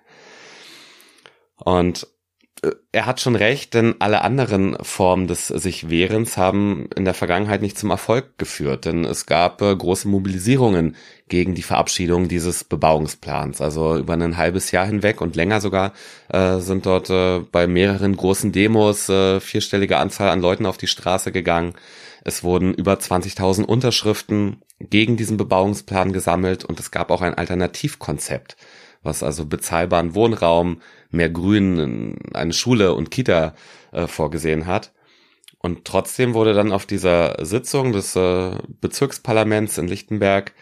Und 1.56 2.06
er 2.92 3.06
hat 3.06 3.20
schon 3.20 3.37
recht, 3.37 3.74
denn 3.74 3.96
alle 3.98 4.22
anderen 4.22 4.76
Formen 4.82 5.26
des 5.26 5.48
sich 5.48 5.90
Wehrens 5.90 6.37
haben 6.37 6.88
in 6.96 7.04
der 7.04 7.14
Vergangenheit 7.14 7.61
nicht 7.61 7.78
zum 7.78 7.90
Erfolg 7.90 8.38
geführt, 8.38 8.87
denn 8.87 9.04
es 9.04 9.26
gab 9.26 9.61
äh, 9.61 9.76
große 9.76 10.09
Mobilisierungen 10.09 10.96
gegen 11.28 11.54
die 11.54 11.62
Verabschiedung 11.62 12.28
dieses 12.28 12.64
Bebauungsplans. 12.64 13.61
Also 13.61 13.98
über 13.98 14.14
ein 14.14 14.37
halbes 14.37 14.70
Jahr 14.70 14.87
hinweg 14.87 15.20
und 15.20 15.37
länger 15.37 15.61
sogar 15.61 15.92
äh, 16.28 16.59
sind 16.59 16.87
dort 16.87 17.11
äh, 17.11 17.40
bei 17.40 17.66
mehreren 17.66 18.16
großen 18.16 18.52
Demos 18.52 19.09
äh, 19.09 19.38
vierstellige 19.40 19.98
Anzahl 19.98 20.30
an 20.30 20.40
Leuten 20.40 20.66
auf 20.66 20.78
die 20.78 20.87
Straße 20.87 21.32
gegangen. 21.32 21.74
Es 22.27 22.43
wurden 22.43 22.75
über 22.75 22.95
20.000 22.95 23.62
Unterschriften 23.62 24.61
gegen 24.81 25.17
diesen 25.17 25.37
Bebauungsplan 25.37 26.12
gesammelt 26.12 26.65
und 26.65 26.81
es 26.81 26.91
gab 26.91 27.12
auch 27.12 27.23
ein 27.23 27.35
Alternativkonzept, 27.35 28.57
was 29.05 29.23
also 29.23 29.47
bezahlbaren 29.47 30.17
Wohnraum, 30.17 30.83
mehr 31.11 31.31
Grün, 31.31 32.19
eine 32.35 32.53
Schule 32.53 32.95
und 32.95 33.12
Kita 33.12 33.55
äh, 33.93 34.09
vorgesehen 34.09 34.67
hat. 34.67 34.93
Und 35.61 35.85
trotzdem 35.85 36.35
wurde 36.35 36.53
dann 36.53 36.73
auf 36.73 36.85
dieser 36.85 37.37
Sitzung 37.47 37.93
des 37.93 38.17
äh, 38.17 38.57
Bezirksparlaments 38.81 39.79
in 39.79 39.87
Lichtenberg 39.87 40.53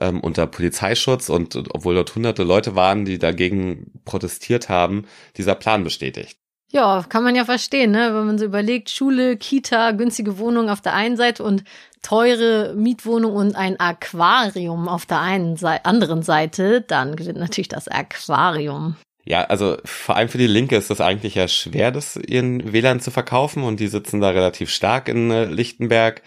ähm, 0.00 0.18
unter 0.18 0.48
Polizeischutz 0.48 1.28
und 1.28 1.54
obwohl 1.72 1.94
dort 1.94 2.16
hunderte 2.16 2.42
Leute 2.42 2.74
waren, 2.74 3.04
die 3.04 3.20
dagegen 3.20 3.92
protestiert 4.04 4.68
haben, 4.68 5.06
dieser 5.36 5.54
Plan 5.54 5.84
bestätigt. 5.84 6.41
Ja, 6.72 7.04
kann 7.06 7.22
man 7.22 7.34
ja 7.34 7.44
verstehen, 7.44 7.90
ne? 7.90 8.14
wenn 8.14 8.26
man 8.26 8.38
so 8.38 8.46
überlegt, 8.46 8.88
Schule, 8.88 9.36
Kita, 9.36 9.90
günstige 9.90 10.38
Wohnung 10.38 10.70
auf 10.70 10.80
der 10.80 10.94
einen 10.94 11.18
Seite 11.18 11.42
und 11.42 11.64
teure 12.00 12.74
Mietwohnung 12.74 13.34
und 13.36 13.54
ein 13.54 13.78
Aquarium 13.78 14.88
auf 14.88 15.04
der 15.04 15.20
einen 15.20 15.56
Seite, 15.56 15.84
anderen 15.84 16.22
Seite, 16.22 16.80
dann 16.80 17.14
gewinnt 17.14 17.38
natürlich 17.38 17.68
das 17.68 17.88
Aquarium. 17.88 18.96
Ja, 19.24 19.44
also 19.44 19.76
vor 19.84 20.16
allem 20.16 20.30
für 20.30 20.38
die 20.38 20.46
Linke 20.46 20.76
ist 20.76 20.88
das 20.88 21.02
eigentlich 21.02 21.34
ja 21.34 21.46
schwer, 21.46 21.90
das 21.90 22.16
ihren 22.16 22.72
Wählern 22.72 23.00
zu 23.00 23.10
verkaufen 23.10 23.64
und 23.64 23.78
die 23.78 23.86
sitzen 23.86 24.22
da 24.22 24.30
relativ 24.30 24.70
stark 24.70 25.08
in 25.08 25.30
äh, 25.30 25.44
Lichtenberg 25.44 26.22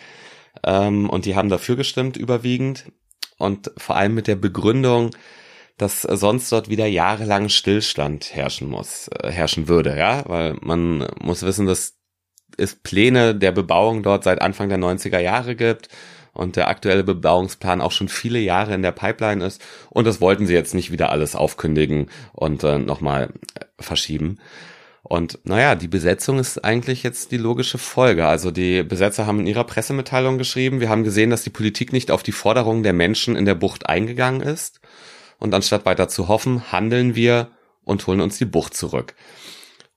ähm, 0.63 1.09
und 1.09 1.25
die 1.25 1.35
haben 1.35 1.49
dafür 1.49 1.75
gestimmt 1.75 2.17
überwiegend 2.17 2.85
und 3.39 3.71
vor 3.77 3.95
allem 3.95 4.13
mit 4.13 4.27
der 4.27 4.35
Begründung, 4.35 5.09
dass 5.77 6.03
sonst 6.03 6.51
dort 6.51 6.69
wieder 6.69 6.85
jahrelang 6.85 7.49
Stillstand 7.49 8.33
herrschen 8.33 8.69
muss, 8.69 9.09
äh, 9.19 9.29
herrschen 9.31 9.67
würde, 9.67 9.97
ja, 9.97 10.23
weil 10.27 10.55
man 10.61 11.07
muss 11.19 11.43
wissen, 11.43 11.65
dass 11.65 11.95
es 12.57 12.75
Pläne 12.75 13.35
der 13.35 13.51
Bebauung 13.51 14.03
dort 14.03 14.23
seit 14.23 14.41
Anfang 14.41 14.69
der 14.69 14.77
90er 14.77 15.19
Jahre 15.19 15.55
gibt 15.55 15.89
und 16.33 16.55
der 16.55 16.69
aktuelle 16.69 17.03
Bebauungsplan 17.03 17.81
auch 17.81 17.91
schon 17.91 18.07
viele 18.07 18.39
Jahre 18.39 18.73
in 18.73 18.81
der 18.81 18.93
Pipeline 18.93 19.43
ist 19.45 19.61
und 19.89 20.05
das 20.07 20.21
wollten 20.21 20.47
sie 20.47 20.53
jetzt 20.53 20.73
nicht 20.73 20.91
wieder 20.91 21.09
alles 21.09 21.35
aufkündigen 21.35 22.09
und 22.31 22.63
äh, 22.63 22.77
nochmal 22.77 23.29
äh, 23.59 23.65
verschieben. 23.79 24.39
Und 25.07 25.37
naja, 25.43 25.75
die 25.75 25.87
Besetzung 25.87 26.39
ist 26.39 26.65
eigentlich 26.65 27.03
jetzt 27.03 27.31
die 27.31 27.37
logische 27.37 27.77
Folge. 27.77 28.25
Also 28.25 28.49
die 28.49 28.81
Besetzer 28.81 29.27
haben 29.27 29.39
in 29.39 29.45
ihrer 29.45 29.63
Pressemitteilung 29.63 30.39
geschrieben, 30.39 30.79
wir 30.79 30.89
haben 30.89 31.03
gesehen, 31.03 31.29
dass 31.29 31.43
die 31.43 31.51
Politik 31.51 31.93
nicht 31.93 32.09
auf 32.09 32.23
die 32.23 32.31
Forderungen 32.31 32.81
der 32.81 32.93
Menschen 32.93 33.35
in 33.35 33.45
der 33.45 33.53
Bucht 33.53 33.87
eingegangen 33.87 34.41
ist. 34.41 34.79
Und 35.39 35.53
anstatt 35.53 35.85
weiter 35.85 36.07
zu 36.07 36.27
hoffen, 36.27 36.71
handeln 36.71 37.15
wir 37.15 37.49
und 37.83 38.05
holen 38.07 38.21
uns 38.21 38.37
die 38.37 38.45
Bucht 38.45 38.75
zurück. 38.75 39.15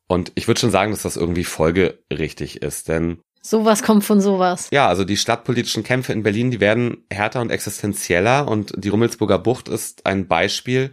Und 0.07 0.33
ich 0.35 0.49
würde 0.49 0.61
schon 0.61 0.71
sagen, 0.71 0.91
dass 0.91 1.03
das 1.03 1.17
irgendwie 1.17 1.45
folgerichtig 1.45 2.63
ist, 2.63 2.89
denn 2.89 3.21
Sowas 3.41 3.83
kommt 3.83 4.05
von 4.05 4.21
sowas. 4.21 4.69
ja, 4.73 4.89
also 4.89 5.05
die 5.05 5.17
stadtpolitischen 5.17 5.85
Kämpfe 5.85 6.13
in 6.13 6.23
Berlin, 6.23 6.51
die 6.51 6.61
werden 6.61 7.05
härter 7.09 7.41
und 7.41 7.51
existenzieller 7.51 8.49
und 8.49 8.73
die 8.77 8.89
Rummelsburger 8.89 9.39
Bucht 9.39 9.69
ist 9.69 10.07
ein 10.07 10.27
Beispiel, 10.27 10.91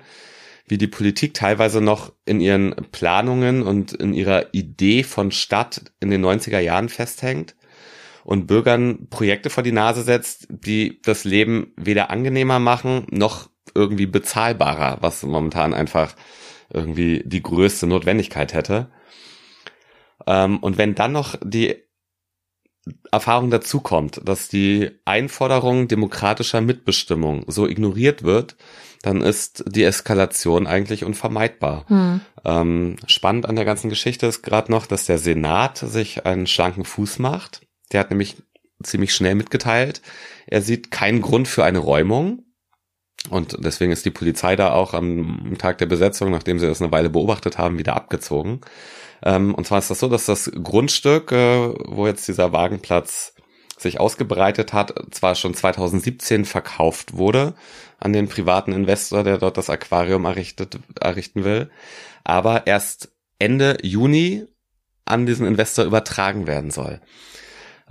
wie 0.67 0.77
die 0.77 0.88
Politik 0.88 1.34
teilweise 1.34 1.81
noch 1.81 2.13
in 2.25 2.39
ihren 2.39 2.75
Planungen 2.91 3.63
und 3.63 3.93
in 3.93 4.13
ihrer 4.13 4.53
Idee 4.53 5.03
von 5.03 5.31
Stadt 5.31 5.91
in 5.99 6.10
den 6.12 6.23
90er 6.25 6.60
Jahren 6.60 6.89
festhängt 6.89 7.55
und 8.23 8.47
Bürgern 8.47 9.08
Projekte 9.10 9.49
vor 9.49 9.63
die 9.63 9.71
Nase 9.71 10.01
setzt, 10.01 10.47
die 10.49 11.01
das 11.03 11.23
Leben 11.23 11.73
weder 11.77 12.10
angenehmer 12.10 12.60
machen 12.60 13.05
noch 13.10 13.49
irgendwie 13.75 14.05
bezahlbarer, 14.05 14.97
was 15.01 15.23
momentan 15.23 15.73
einfach 15.73 16.15
irgendwie 16.73 17.21
die 17.25 17.43
größte 17.43 17.88
Notwendigkeit 17.88 18.53
hätte. 18.53 18.89
Ähm, 20.25 20.57
und 20.59 20.77
wenn 20.77 20.95
dann 20.95 21.11
noch 21.11 21.35
die 21.43 21.75
Erfahrung 23.11 23.49
dazu 23.49 23.79
kommt, 23.79 24.21
dass 24.27 24.47
die 24.47 24.91
Einforderung 25.05 25.88
demokratischer 25.88 26.61
Mitbestimmung 26.61 27.43
so 27.47 27.67
ignoriert 27.67 28.23
wird, 28.23 28.55
dann 29.01 29.21
ist 29.21 29.63
die 29.67 29.83
Eskalation 29.83 30.67
eigentlich 30.67 31.03
unvermeidbar. 31.03 31.85
Hm. 31.88 32.21
Ähm, 32.43 32.95
spannend 33.07 33.47
an 33.47 33.55
der 33.55 33.65
ganzen 33.65 33.89
Geschichte 33.89 34.27
ist 34.27 34.43
gerade 34.43 34.71
noch, 34.71 34.85
dass 34.85 35.05
der 35.05 35.17
Senat 35.17 35.77
sich 35.77 36.25
einen 36.25 36.47
schlanken 36.47 36.85
Fuß 36.85 37.19
macht. 37.19 37.61
Der 37.91 37.99
hat 37.99 38.09
nämlich 38.09 38.38
ziemlich 38.83 39.13
schnell 39.13 39.35
mitgeteilt, 39.35 40.01
er 40.47 40.61
sieht 40.61 40.91
keinen 40.91 41.21
Grund 41.21 41.47
für 41.47 41.63
eine 41.63 41.79
Räumung. 41.79 42.44
Und 43.30 43.58
deswegen 43.60 43.91
ist 43.91 44.06
die 44.06 44.12
Polizei 44.12 44.56
da 44.56 44.71
auch 44.71 44.93
am 44.93 45.56
Tag 45.58 45.80
der 45.80 45.88
Besetzung, 45.88 46.32
nachdem 46.32 46.60
sie 46.60 46.67
das 46.67 46.82
eine 46.82 46.91
Weile 46.91 47.10
beobachtet 47.10 47.58
haben, 47.58 47.80
wieder 47.80 47.95
abgezogen. 47.95 48.62
Ähm, 49.23 49.56
und 49.56 49.65
zwar 49.65 49.80
ist 49.80 49.89
das 49.89 49.99
so, 49.99 50.08
dass 50.08 50.25
das 50.25 50.51
Grundstück, 50.51 51.32
äh, 51.32 51.73
wo 51.86 52.06
jetzt 52.06 52.28
dieser 52.28 52.51
Wagenplatz 52.51 53.34
sich 53.78 53.99
ausgebreitet 53.99 54.73
hat, 54.73 54.93
zwar 55.12 55.36
schon 55.36 55.54
2017 55.54 56.45
verkauft 56.45 57.17
wurde 57.17 57.56
an 57.99 58.13
den 58.13 58.30
privaten 58.30 58.71
Investor, 58.71 59.23
der 59.23 59.38
dort 59.38 59.58
das 59.58 59.69
Aquarium 59.69 60.25
errichtet, 60.25 60.80
errichten 60.99 61.43
will, 61.43 61.69
aber 62.23 62.67
erst 62.67 63.12
Ende 63.38 63.78
Juni 63.82 64.45
an 65.04 65.25
diesen 65.25 65.45
Investor 65.45 65.86
übertragen 65.86 66.47
werden 66.47 66.71
soll. 66.71 67.01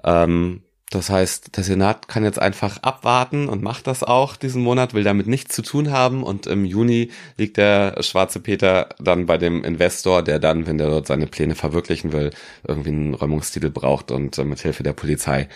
Ähm, 0.03 0.64
das 0.91 1.11
heißt, 1.11 1.57
der 1.57 1.65
Senat 1.65 2.09
kann 2.09 2.25
jetzt 2.25 2.39
einfach 2.39 2.83
abwarten 2.83 3.49
und 3.49 3.63
macht 3.63 3.87
das 3.87 4.03
auch 4.03 4.37
diesen 4.37 4.63
Monat, 4.63 4.95
will 4.95 5.03
damit 5.03 5.27
nichts 5.27 5.55
zu 5.55 5.63
tun 5.63 5.91
haben 5.91 6.23
und 6.23 6.47
im 6.47 6.65
Juni 6.65 7.11
liegt 7.37 7.57
der 7.57 8.03
schwarze 8.03 8.39
Peter 8.39 8.91
dann 8.99 9.27
bei 9.27 9.39
dem 9.39 9.65
Investor, 9.65 10.23
der 10.23 10.39
dann, 10.39 10.67
wenn 10.67 10.79
der 10.79 10.91
dort 10.91 11.07
seine 11.07 11.27
Pläne 11.27 11.55
verwirklichen 11.55 12.13
will, 12.13 12.31
irgendwie 12.67 12.91
einen 12.91 13.15
Räumungstitel 13.15 13.71
braucht 13.71 14.11
und 14.11 14.39
äh, 14.39 14.45
mit 14.45 14.61
Hilfe 14.61 14.83
der 14.83 14.93
Polizei 14.93 15.49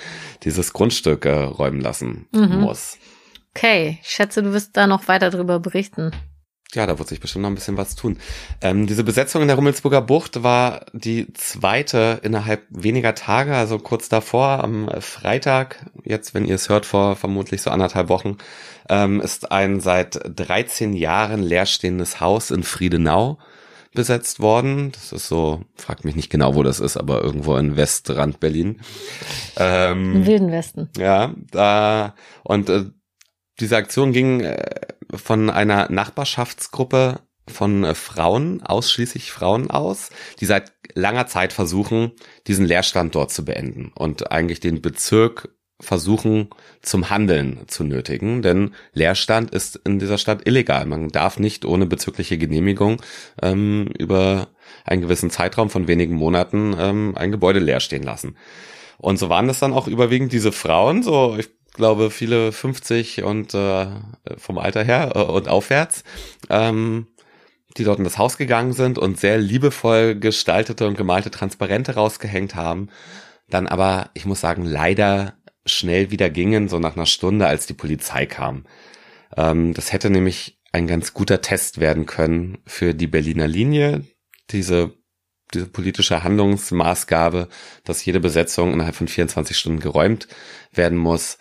dieses 0.42 0.72
Grundstück 0.72 1.24
äh, 1.24 1.30
räumen 1.30 1.80
lassen 1.80 2.26
mhm. 2.32 2.60
muss. 2.60 2.98
Okay, 3.54 3.98
ich 4.02 4.08
schätze, 4.08 4.42
du 4.42 4.52
wirst 4.52 4.76
da 4.76 4.86
noch 4.86 5.08
weiter 5.08 5.30
drüber 5.30 5.60
berichten 5.60 6.12
ja, 6.74 6.86
da 6.86 6.98
wird 6.98 7.08
sich 7.08 7.20
bestimmt 7.20 7.42
noch 7.42 7.50
ein 7.50 7.54
bisschen 7.54 7.78
was 7.78 7.94
tun. 7.94 8.18
Ähm, 8.60 8.86
diese 8.86 9.02
Besetzung 9.02 9.40
in 9.40 9.48
der 9.48 9.56
Rummelsburger 9.56 10.02
Bucht 10.02 10.42
war 10.42 10.84
die 10.92 11.32
zweite 11.32 12.20
innerhalb 12.22 12.62
weniger 12.68 13.14
Tage, 13.14 13.54
also 13.54 13.78
kurz 13.78 14.10
davor, 14.10 14.62
am 14.62 14.90
Freitag, 15.00 15.86
jetzt, 16.04 16.34
wenn 16.34 16.44
ihr 16.44 16.56
es 16.56 16.68
hört, 16.68 16.84
vor 16.84 17.16
vermutlich 17.16 17.62
so 17.62 17.70
anderthalb 17.70 18.10
Wochen, 18.10 18.36
ähm, 18.90 19.20
ist 19.20 19.50
ein 19.50 19.80
seit 19.80 20.20
13 20.36 20.92
Jahren 20.92 21.42
leerstehendes 21.42 22.20
Haus 22.20 22.50
in 22.50 22.62
Friedenau 22.62 23.38
besetzt 23.94 24.40
worden. 24.40 24.92
Das 24.92 25.12
ist 25.12 25.26
so, 25.26 25.62
fragt 25.74 26.04
mich 26.04 26.16
nicht 26.16 26.28
genau, 26.28 26.54
wo 26.54 26.62
das 26.62 26.80
ist, 26.80 26.98
aber 26.98 27.22
irgendwo 27.22 27.56
in 27.56 27.76
Westrand 27.76 28.40
Berlin. 28.40 28.80
Ähm, 29.56 30.16
Im 30.16 30.26
Wilden 30.26 30.52
Westen. 30.52 30.90
Ja, 30.98 31.32
da, 31.50 32.14
und 32.44 32.68
äh, 32.68 32.84
diese 33.60 33.76
Aktion 33.76 34.12
ging 34.12 34.40
äh, 34.40 34.86
von 35.14 35.50
einer 35.50 35.90
Nachbarschaftsgruppe 35.90 37.20
von 37.46 37.84
äh, 37.84 37.94
Frauen, 37.94 38.62
ausschließlich 38.62 39.32
Frauen 39.32 39.70
aus, 39.70 40.10
die 40.40 40.46
seit 40.46 40.72
langer 40.94 41.26
Zeit 41.26 41.52
versuchen, 41.52 42.12
diesen 42.46 42.66
Leerstand 42.66 43.14
dort 43.14 43.30
zu 43.32 43.44
beenden 43.44 43.92
und 43.94 44.30
eigentlich 44.30 44.60
den 44.60 44.82
Bezirk 44.82 45.48
versuchen 45.80 46.48
zum 46.82 47.08
Handeln 47.08 47.60
zu 47.68 47.84
nötigen, 47.84 48.42
denn 48.42 48.74
Leerstand 48.94 49.52
ist 49.52 49.76
in 49.76 50.00
dieser 50.00 50.18
Stadt 50.18 50.46
illegal. 50.46 50.86
Man 50.86 51.08
darf 51.08 51.38
nicht 51.38 51.64
ohne 51.64 51.86
bezügliche 51.86 52.36
Genehmigung 52.36 53.00
ähm, 53.40 53.88
über 53.96 54.48
einen 54.84 55.02
gewissen 55.02 55.30
Zeitraum 55.30 55.70
von 55.70 55.86
wenigen 55.86 56.16
Monaten 56.16 56.74
ähm, 56.78 57.12
ein 57.16 57.30
Gebäude 57.30 57.60
leer 57.60 57.78
stehen 57.78 58.02
lassen. 58.02 58.36
Und 58.98 59.20
so 59.20 59.28
waren 59.28 59.46
das 59.46 59.60
dann 59.60 59.72
auch 59.72 59.86
überwiegend 59.86 60.32
diese 60.32 60.50
Frauen, 60.50 61.04
so 61.04 61.36
ich 61.38 61.48
glaube 61.78 62.10
viele 62.10 62.52
50 62.52 63.22
und 63.22 63.54
äh, 63.54 63.86
vom 64.36 64.58
Alter 64.58 64.84
her 64.84 65.12
äh, 65.14 65.20
und 65.20 65.48
aufwärts, 65.48 66.04
ähm, 66.50 67.06
die 67.78 67.84
dort 67.84 67.98
in 67.98 68.04
das 68.04 68.18
Haus 68.18 68.36
gegangen 68.36 68.74
sind 68.74 68.98
und 68.98 69.18
sehr 69.18 69.38
liebevoll 69.38 70.16
gestaltete 70.16 70.86
und 70.86 70.98
gemalte 70.98 71.30
Transparente 71.30 71.94
rausgehängt 71.94 72.54
haben, 72.54 72.88
dann 73.48 73.66
aber, 73.66 74.10
ich 74.12 74.26
muss 74.26 74.40
sagen, 74.40 74.64
leider 74.64 75.34
schnell 75.64 76.10
wieder 76.10 76.28
gingen, 76.30 76.68
so 76.68 76.78
nach 76.78 76.96
einer 76.96 77.06
Stunde, 77.06 77.46
als 77.46 77.66
die 77.66 77.74
Polizei 77.74 78.26
kam. 78.26 78.66
Ähm, 79.36 79.72
das 79.72 79.92
hätte 79.92 80.10
nämlich 80.10 80.58
ein 80.72 80.86
ganz 80.86 81.14
guter 81.14 81.40
Test 81.40 81.80
werden 81.80 82.06
können 82.06 82.58
für 82.66 82.92
die 82.92 83.06
Berliner 83.06 83.46
Linie, 83.46 84.04
diese 84.50 84.98
diese 85.54 85.66
politische 85.66 86.22
Handlungsmaßgabe, 86.22 87.48
dass 87.84 88.04
jede 88.04 88.20
Besetzung 88.20 88.72
innerhalb 88.72 88.94
von 88.94 89.08
24 89.08 89.56
Stunden 89.56 89.80
geräumt 89.80 90.28
werden 90.72 90.98
muss. 90.98 91.38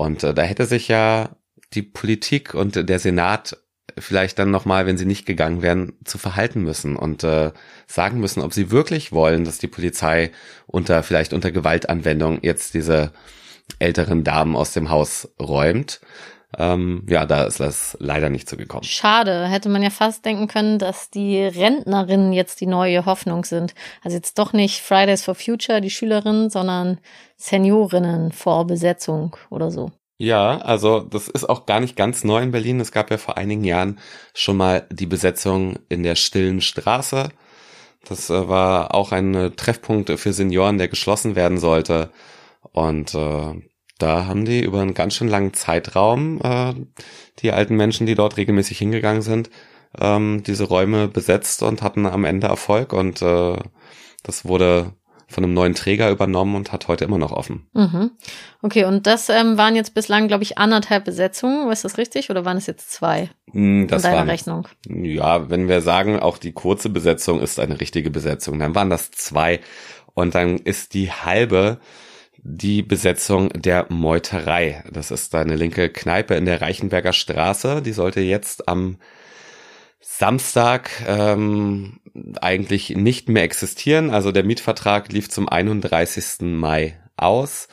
Und 0.00 0.24
äh, 0.24 0.32
da 0.32 0.40
hätte 0.40 0.64
sich 0.64 0.88
ja 0.88 1.36
die 1.74 1.82
Politik 1.82 2.54
und 2.54 2.88
der 2.88 2.98
Senat 2.98 3.58
vielleicht 3.98 4.38
dann 4.38 4.50
nochmal, 4.50 4.86
wenn 4.86 4.96
sie 4.96 5.04
nicht 5.04 5.26
gegangen 5.26 5.60
wären, 5.60 5.92
zu 6.06 6.16
verhalten 6.16 6.62
müssen 6.62 6.96
und 6.96 7.22
äh, 7.22 7.52
sagen 7.86 8.18
müssen, 8.18 8.40
ob 8.40 8.54
sie 8.54 8.70
wirklich 8.70 9.12
wollen, 9.12 9.44
dass 9.44 9.58
die 9.58 9.66
Polizei 9.66 10.30
unter 10.66 11.02
vielleicht 11.02 11.34
unter 11.34 11.52
Gewaltanwendung 11.52 12.38
jetzt 12.40 12.72
diese 12.72 13.12
älteren 13.78 14.24
Damen 14.24 14.56
aus 14.56 14.72
dem 14.72 14.88
Haus 14.88 15.28
räumt. 15.38 16.00
Ähm, 16.58 17.04
ja, 17.08 17.26
da 17.26 17.44
ist 17.44 17.60
das 17.60 17.96
leider 18.00 18.28
nicht 18.28 18.48
so 18.48 18.56
gekommen. 18.56 18.82
Schade, 18.82 19.46
hätte 19.46 19.68
man 19.68 19.82
ja 19.82 19.90
fast 19.90 20.24
denken 20.24 20.48
können, 20.48 20.78
dass 20.78 21.10
die 21.10 21.40
Rentnerinnen 21.40 22.32
jetzt 22.32 22.60
die 22.60 22.66
neue 22.66 23.06
Hoffnung 23.06 23.44
sind. 23.44 23.74
Also 24.02 24.16
jetzt 24.16 24.38
doch 24.38 24.52
nicht 24.52 24.80
Fridays 24.80 25.24
for 25.24 25.34
Future, 25.34 25.80
die 25.80 25.90
Schülerinnen, 25.90 26.50
sondern 26.50 26.98
Seniorinnen 27.36 28.32
vor 28.32 28.66
Besetzung 28.66 29.36
oder 29.48 29.70
so. 29.70 29.92
Ja, 30.18 30.58
also 30.58 31.00
das 31.00 31.28
ist 31.28 31.48
auch 31.48 31.64
gar 31.64 31.80
nicht 31.80 31.96
ganz 31.96 32.24
neu 32.24 32.42
in 32.42 32.50
Berlin. 32.50 32.80
Es 32.80 32.92
gab 32.92 33.10
ja 33.10 33.16
vor 33.16 33.38
einigen 33.38 33.64
Jahren 33.64 33.98
schon 34.34 34.56
mal 34.56 34.86
die 34.90 35.06
Besetzung 35.06 35.78
in 35.88 36.02
der 36.02 36.14
Stillen 36.14 36.60
Straße. 36.60 37.30
Das 38.06 38.28
äh, 38.28 38.48
war 38.48 38.94
auch 38.94 39.12
ein 39.12 39.34
äh, 39.34 39.50
Treffpunkt 39.50 40.10
für 40.10 40.32
Senioren, 40.32 40.78
der 40.78 40.88
geschlossen 40.88 41.36
werden 41.36 41.58
sollte. 41.58 42.10
Und 42.72 43.14
äh, 43.14 43.54
da 44.02 44.26
haben 44.26 44.44
die 44.44 44.62
über 44.62 44.80
einen 44.80 44.94
ganz 44.94 45.14
schön 45.14 45.28
langen 45.28 45.54
Zeitraum, 45.54 46.40
äh, 46.42 46.74
die 47.40 47.52
alten 47.52 47.76
Menschen, 47.76 48.06
die 48.06 48.14
dort 48.14 48.36
regelmäßig 48.36 48.78
hingegangen 48.78 49.22
sind, 49.22 49.50
ähm, 49.98 50.42
diese 50.46 50.64
Räume 50.64 51.08
besetzt 51.08 51.62
und 51.62 51.82
hatten 51.82 52.06
am 52.06 52.24
Ende 52.24 52.46
Erfolg. 52.46 52.92
Und 52.92 53.22
äh, 53.22 53.56
das 54.22 54.44
wurde 54.44 54.92
von 55.30 55.44
einem 55.44 55.54
neuen 55.54 55.74
Träger 55.74 56.10
übernommen 56.10 56.56
und 56.56 56.72
hat 56.72 56.88
heute 56.88 57.04
immer 57.04 57.18
noch 57.18 57.30
offen. 57.30 57.68
Mhm. 57.72 58.10
Okay, 58.62 58.84
und 58.84 59.06
das 59.06 59.28
ähm, 59.28 59.56
waren 59.56 59.76
jetzt 59.76 59.94
bislang, 59.94 60.26
glaube 60.26 60.42
ich, 60.42 60.58
anderthalb 60.58 61.04
Besetzungen. 61.04 61.70
Ist 61.70 61.84
das 61.84 61.98
richtig? 61.98 62.30
Oder 62.30 62.44
waren 62.44 62.56
es 62.56 62.66
jetzt 62.66 62.90
zwei? 62.90 63.30
Mm, 63.52 63.86
Das 63.86 64.02
in 64.02 64.10
deiner 64.10 64.18
waren, 64.18 64.28
Rechnung. 64.28 64.68
Ja, 64.88 65.48
wenn 65.48 65.68
wir 65.68 65.82
sagen, 65.82 66.18
auch 66.18 66.36
die 66.36 66.52
kurze 66.52 66.88
Besetzung 66.88 67.40
ist 67.40 67.60
eine 67.60 67.80
richtige 67.80 68.10
Besetzung, 68.10 68.58
dann 68.58 68.74
waren 68.74 68.90
das 68.90 69.12
zwei. 69.12 69.60
Und 70.14 70.34
dann 70.34 70.58
ist 70.58 70.94
die 70.94 71.12
halbe 71.12 71.78
die 72.42 72.82
Besetzung 72.82 73.50
der 73.50 73.86
Meuterei. 73.88 74.82
Das 74.90 75.10
ist 75.10 75.34
eine 75.34 75.56
linke 75.56 75.90
Kneipe 75.90 76.34
in 76.34 76.46
der 76.46 76.60
Reichenberger 76.60 77.12
Straße. 77.12 77.82
Die 77.82 77.92
sollte 77.92 78.20
jetzt 78.20 78.68
am 78.68 78.96
Samstag 80.00 80.90
ähm, 81.06 82.00
eigentlich 82.40 82.90
nicht 82.90 83.28
mehr 83.28 83.42
existieren. 83.42 84.10
Also 84.10 84.32
der 84.32 84.44
Mietvertrag 84.44 85.12
lief 85.12 85.28
zum 85.28 85.48
31. 85.48 86.40
Mai 86.40 86.98
aus 87.16 87.68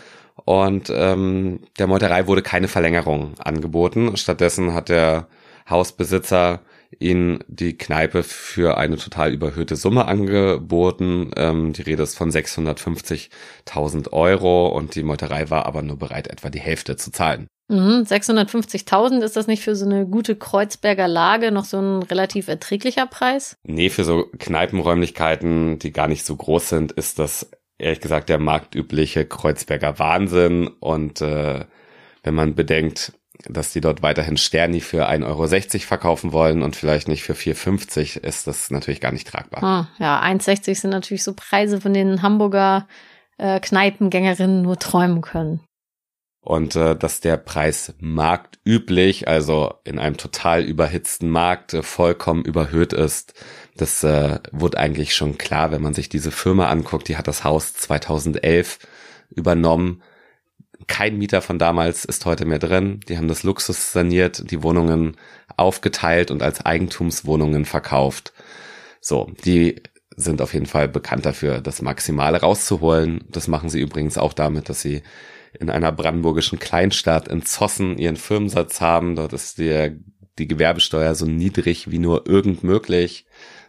und 0.46 0.92
ähm, 0.94 1.62
der 1.80 1.88
Meuterei 1.88 2.28
wurde 2.28 2.42
keine 2.42 2.68
Verlängerung 2.68 3.40
angeboten. 3.40 4.18
Stattdessen 4.18 4.74
hat 4.74 4.90
der 4.90 5.28
Hausbesitzer 5.70 6.62
ihnen 7.00 7.44
die 7.48 7.78
Kneipe 7.78 8.24
für 8.24 8.78
eine 8.78 8.98
total 8.98 9.34
überhöhte 9.34 9.76
Summe 9.76 10.06
angeboten. 10.06 11.32
Ähm, 11.36 11.74
die 11.74 11.82
Rede 11.82 12.04
ist 12.04 12.18
von 12.18 12.32
650.000 12.32 14.12
Euro 14.14 14.68
und 14.70 14.96
die 14.96 15.04
Meuterei 15.04 15.50
war 15.50 15.66
aber 15.66 15.82
nur 15.82 15.98
bereit, 15.98 16.28
etwa 16.28 16.50
die 16.50 16.60
Hälfte 16.60 16.96
zu 16.96 17.12
zahlen. 17.12 17.48
Mhm, 17.70 18.04
650.000 18.04 19.22
ist 19.24 19.36
das 19.36 19.48
nicht 19.48 19.64
für 19.64 19.76
so 19.76 19.86
eine 19.86 20.08
gute 20.08 20.38
Kreuzberger 20.38 21.08
Lage 21.08 21.52
noch 21.52 21.66
so 21.66 21.78
ein 21.78 22.04
relativ 22.04 22.48
erträglicher 22.48 23.08
Preis? 23.08 23.58
Nee, 23.64 23.90
für 23.90 24.06
so 24.06 24.26
Kneipenräumlichkeiten, 24.40 25.78
die 25.80 25.92
gar 25.92 26.08
nicht 26.08 26.26
so 26.26 26.36
groß 26.36 26.70
sind, 26.70 26.94
ist 26.94 27.20
das 27.20 27.52
ehrlich 27.78 28.00
gesagt 28.00 28.30
der 28.30 28.40
marktübliche 28.40 29.26
Kreuzberger 29.26 30.00
Wahnsinn. 30.00 30.68
Und 30.80 31.22
äh, 31.22 31.66
wenn 32.24 32.36
man 32.36 32.56
bedenkt, 32.56 33.14
dass 33.46 33.74
die 33.74 33.82
dort 33.82 34.02
weiterhin 34.02 34.38
Sterni 34.38 34.82
für 34.82 35.08
1,60 35.08 35.26
Euro 35.26 35.48
verkaufen 35.86 36.32
wollen 36.32 36.64
und 36.64 36.76
vielleicht 36.76 37.08
nicht 37.08 37.24
für 37.24 37.34
4,50, 37.34 38.20
ist 38.24 38.48
das 38.48 38.72
natürlich 38.72 39.02
gar 39.02 39.12
nicht 39.12 39.28
tragbar. 39.28 39.64
Ah, 39.64 39.88
ja, 40.00 40.22
1,60 40.22 40.76
sind 40.76 40.90
natürlich 40.92 41.24
so 41.24 41.34
Preise, 41.34 41.82
von 41.82 41.94
denen 41.94 42.22
Hamburger 42.22 42.88
äh, 43.38 43.60
Kneipengängerinnen 43.60 44.62
nur 44.62 44.78
träumen 44.80 45.22
können. 45.22 45.62
Und 46.48 46.78
äh, 46.78 46.96
dass 46.96 47.20
der 47.20 47.36
Preis 47.36 47.94
marktüblich, 48.00 49.28
also 49.28 49.74
in 49.84 50.00
einem 50.00 50.16
total 50.16 50.64
überhitzten 50.64 51.30
Markt, 51.30 51.74
äh, 51.74 51.84
vollkommen 51.84 52.46
überhöht 52.46 52.94
ist, 52.94 53.34
das 53.76 54.04
äh, 54.04 54.40
wurde 54.54 54.78
eigentlich 54.78 55.14
schon 55.14 55.38
klar, 55.38 55.72
wenn 55.72 55.82
man 55.82 55.94
sich 55.94 56.08
diese 56.08 56.32
Firma 56.32 56.68
anguckt. 56.68 57.10
Die 57.10 57.18
hat 57.18 57.28
das 57.28 57.44
Haus 57.44 57.74
2011 57.74 58.80
übernommen. 59.30 60.02
Kein 60.86 61.18
Mieter 61.18 61.42
von 61.42 61.58
damals 61.58 62.06
ist 62.06 62.26
heute 62.26 62.46
mehr 62.46 62.60
drin. 62.60 63.00
Die 63.10 63.18
haben 63.18 63.28
das 63.28 63.44
Luxus 63.44 63.92
saniert, 63.92 64.52
die 64.52 64.62
Wohnungen 64.62 65.18
aufgeteilt 65.56 66.30
und 66.30 66.44
als 66.44 66.66
Eigentumswohnungen 66.66 67.66
verkauft. 67.66 68.34
So, 69.02 69.32
die 69.44 69.82
sind 70.16 70.42
auf 70.42 70.54
jeden 70.54 70.66
Fall 70.66 70.88
bekannt 70.88 71.26
dafür, 71.26 71.62
das 71.62 71.82
Maximale 71.82 72.42
rauszuholen. 72.42 73.24
Das 73.30 73.48
machen 73.48 73.70
sie 73.70 73.80
übrigens 73.80 74.18
auch 74.18 74.34
damit, 74.34 74.70
dass 74.70 74.82
sie 74.82 75.04
in 75.60 75.70
einer 75.70 75.92
brandenburgischen 75.92 76.60
Kleinstadt 76.60 77.28
in 77.28 77.44
Zossen 77.44 77.98
ihren 77.98 78.16
Firmensatz 78.16 78.82
haben. 78.82 79.16
Dort 79.16 79.34
ist 79.34 79.58
der, 79.58 79.96
die 80.38 80.48
Gewerbesteuer 80.48 81.16
so 81.16 81.26
niedrig 81.26 81.90
wie 81.90 82.00
nur 82.00 82.28
irgend 82.28 82.64
möglich. 82.64 83.26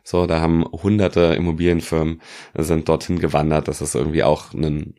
So, 0.09 0.27
da 0.27 0.41
haben 0.41 0.65
hunderte 0.65 1.35
Immobilienfirmen 1.35 2.23
sind 2.57 2.89
dorthin 2.89 3.19
gewandert. 3.19 3.69
Das 3.69 3.83
ist 3.83 3.95
irgendwie 3.95 4.23
auch 4.23 4.55
ein 4.55 4.95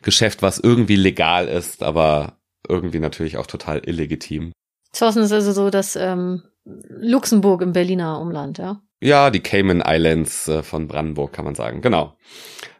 Geschäft, 0.00 0.40
was 0.40 0.58
irgendwie 0.58 0.96
legal 0.96 1.46
ist, 1.46 1.82
aber 1.82 2.38
irgendwie 2.66 3.00
natürlich 3.00 3.36
auch 3.36 3.46
total 3.46 3.82
illegitim. 3.84 4.52
Zossen 4.92 5.24
ist 5.24 5.32
also 5.32 5.52
so 5.52 5.68
das 5.68 5.94
ähm, 5.94 6.42
Luxemburg 6.64 7.60
im 7.60 7.74
Berliner 7.74 8.18
Umland, 8.18 8.56
ja? 8.56 8.80
Ja, 9.02 9.28
die 9.28 9.40
Cayman 9.40 9.84
Islands 9.86 10.48
äh, 10.48 10.62
von 10.62 10.88
Brandenburg 10.88 11.34
kann 11.34 11.44
man 11.44 11.54
sagen, 11.54 11.82
genau. 11.82 12.16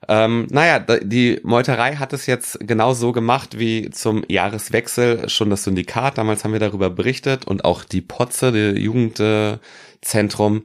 Ähm, 0.09 0.47
naja, 0.51 0.79
die 0.79 1.41
Meuterei 1.43 1.97
hat 1.97 2.15
es 2.15 2.25
jetzt 2.25 2.59
genau 2.67 2.95
so 2.95 3.13
gemacht 3.13 3.59
wie 3.59 3.91
zum 3.91 4.25
Jahreswechsel 4.29 5.29
schon 5.29 5.51
das 5.51 5.65
Syndikat. 5.65 6.17
Damals 6.17 6.43
haben 6.43 6.55
wir 6.55 6.61
darüber 6.61 6.89
berichtet 6.89 7.47
und 7.47 7.67
auch 7.67 7.85
die 7.85 8.01
Potze, 8.01 8.51
der 8.51 8.79
Jugendzentrum. 8.79 10.63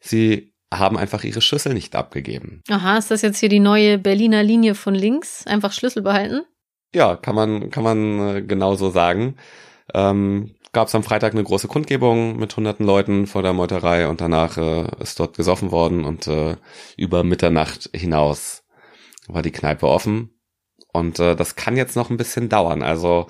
Sie 0.00 0.52
haben 0.72 0.96
einfach 0.96 1.24
ihre 1.24 1.40
Schlüssel 1.40 1.74
nicht 1.74 1.96
abgegeben. 1.96 2.62
Aha, 2.68 2.98
ist 2.98 3.10
das 3.10 3.22
jetzt 3.22 3.38
hier 3.38 3.48
die 3.48 3.60
neue 3.60 3.98
Berliner 3.98 4.42
Linie 4.42 4.74
von 4.74 4.94
links? 4.94 5.46
Einfach 5.46 5.72
Schlüssel 5.72 6.02
behalten? 6.02 6.42
Ja, 6.94 7.16
kann 7.16 7.34
man, 7.34 7.70
kann 7.70 7.84
man 7.84 8.36
äh, 8.36 8.42
genauso 8.42 8.90
sagen. 8.90 9.36
Ähm, 9.94 10.54
Gab 10.72 10.86
es 10.86 10.94
am 10.94 11.02
Freitag 11.02 11.32
eine 11.32 11.42
große 11.42 11.66
Kundgebung 11.66 12.36
mit 12.36 12.56
hunderten 12.56 12.86
Leuten 12.86 13.26
vor 13.26 13.42
der 13.42 13.52
Meuterei 13.52 14.06
und 14.06 14.20
danach 14.20 14.56
äh, 14.56 14.86
ist 15.00 15.18
dort 15.18 15.36
gesoffen 15.36 15.72
worden 15.72 16.04
und 16.04 16.28
äh, 16.28 16.56
über 16.96 17.24
Mitternacht 17.24 17.90
hinaus 17.92 18.62
war 19.26 19.42
die 19.42 19.50
Kneipe 19.50 19.88
offen. 19.88 20.30
Und 20.92 21.18
äh, 21.18 21.34
das 21.34 21.56
kann 21.56 21.76
jetzt 21.76 21.96
noch 21.96 22.08
ein 22.08 22.16
bisschen 22.16 22.48
dauern. 22.48 22.82
Also 22.82 23.26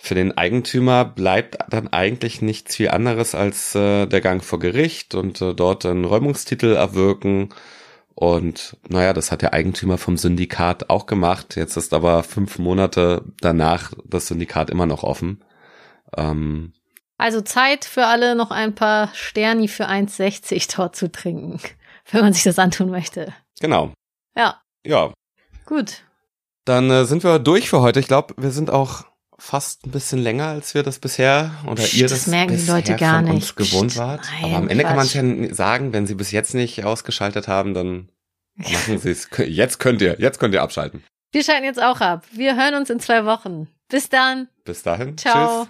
für 0.00 0.14
den 0.14 0.36
Eigentümer 0.38 1.04
bleibt 1.04 1.58
dann 1.70 1.88
eigentlich 1.92 2.40
nichts 2.40 2.76
viel 2.76 2.88
anderes 2.90 3.34
als 3.34 3.74
äh, 3.74 4.06
der 4.06 4.20
Gang 4.20 4.42
vor 4.44 4.58
Gericht 4.60 5.14
und 5.14 5.40
äh, 5.42 5.54
dort 5.54 5.84
einen 5.84 6.04
Räumungstitel 6.04 6.72
erwirken. 6.74 7.48
Und 8.14 8.76
naja, 8.88 9.12
das 9.12 9.30
hat 9.30 9.42
der 9.42 9.52
Eigentümer 9.54 9.98
vom 9.98 10.16
Syndikat 10.16 10.88
auch 10.90 11.06
gemacht. 11.06 11.56
Jetzt 11.56 11.76
ist 11.76 11.92
aber 11.94 12.22
fünf 12.22 12.58
Monate 12.58 13.24
danach 13.40 13.92
das 14.04 14.28
Syndikat 14.28 14.70
immer 14.70 14.86
noch 14.86 15.02
offen. 15.02 15.44
Ähm, 16.16 16.72
Also 17.16 17.40
Zeit 17.40 17.84
für 17.84 18.06
alle, 18.06 18.34
noch 18.36 18.50
ein 18.52 18.74
paar 18.74 19.10
Sterni 19.14 19.68
für 19.68 19.88
1,60 19.88 20.76
dort 20.76 20.96
zu 20.96 21.10
trinken, 21.10 21.60
wenn 22.10 22.22
man 22.22 22.32
sich 22.32 22.44
das 22.44 22.58
antun 22.58 22.90
möchte. 22.90 23.34
genau. 23.60 23.92
Ja, 24.36 24.60
Ja, 24.86 25.12
gut. 25.66 26.02
dann 26.64 26.88
äh, 26.90 27.04
sind 27.04 27.24
wir 27.24 27.40
durch 27.40 27.68
für 27.68 27.80
heute. 27.80 27.98
Ich 27.98 28.06
glaube, 28.06 28.34
wir 28.36 28.52
sind 28.52 28.70
auch 28.70 29.04
fast 29.38 29.86
ein 29.86 29.90
bisschen 29.92 30.18
länger, 30.18 30.48
als 30.48 30.74
wir 30.74 30.82
das 30.82 30.98
bisher 30.98 31.52
oder 31.66 31.82
Psst, 31.82 31.94
ihr 31.94 32.08
das 32.08 32.24
das, 32.24 32.26
merken 32.26 32.50
die 32.52 32.56
bisher 32.56 32.74
Leute 32.74 32.96
gar 32.96 33.20
von 33.22 33.30
uns 33.30 33.44
nicht. 33.44 33.56
gewohnt 33.56 33.88
Psst, 33.90 33.98
wart. 33.98 34.20
nein, 34.32 34.44
Aber 34.44 34.56
am 34.56 34.68
Ende 34.68 34.84
kann 34.84 34.96
man 34.96 35.06
es 35.06 35.12
Quatsch. 35.12 35.22
ja 35.48 35.54
sagen, 35.54 35.92
wenn 35.92 36.06
sie 36.06 36.14
bis 36.14 36.30
jetzt 36.32 36.54
nicht 36.54 36.84
ausgeschaltet 36.84 37.46
haben, 37.48 37.72
dann 37.74 38.08
machen 38.56 38.98
sie 38.98 39.10
es. 39.10 39.28
Jetzt 39.38 39.78
könnt 39.78 40.00
ihr, 40.02 40.16
jetzt 40.18 40.38
könnt 40.40 40.54
ihr 40.54 40.62
abschalten. 40.62 41.04
Wir 41.32 41.44
schalten 41.44 41.64
jetzt 41.64 41.80
auch 41.82 42.00
ab. 42.00 42.24
Wir 42.32 42.56
hören 42.56 42.74
uns 42.74 42.90
in 42.90 43.00
zwei 43.00 43.24
Wochen. 43.24 43.68
Bis 43.88 44.08
dann. 44.08 44.48
Bis 44.64 44.82
dahin. 44.82 45.16
Ciao. 45.16 45.60
Tschüss. 45.60 45.66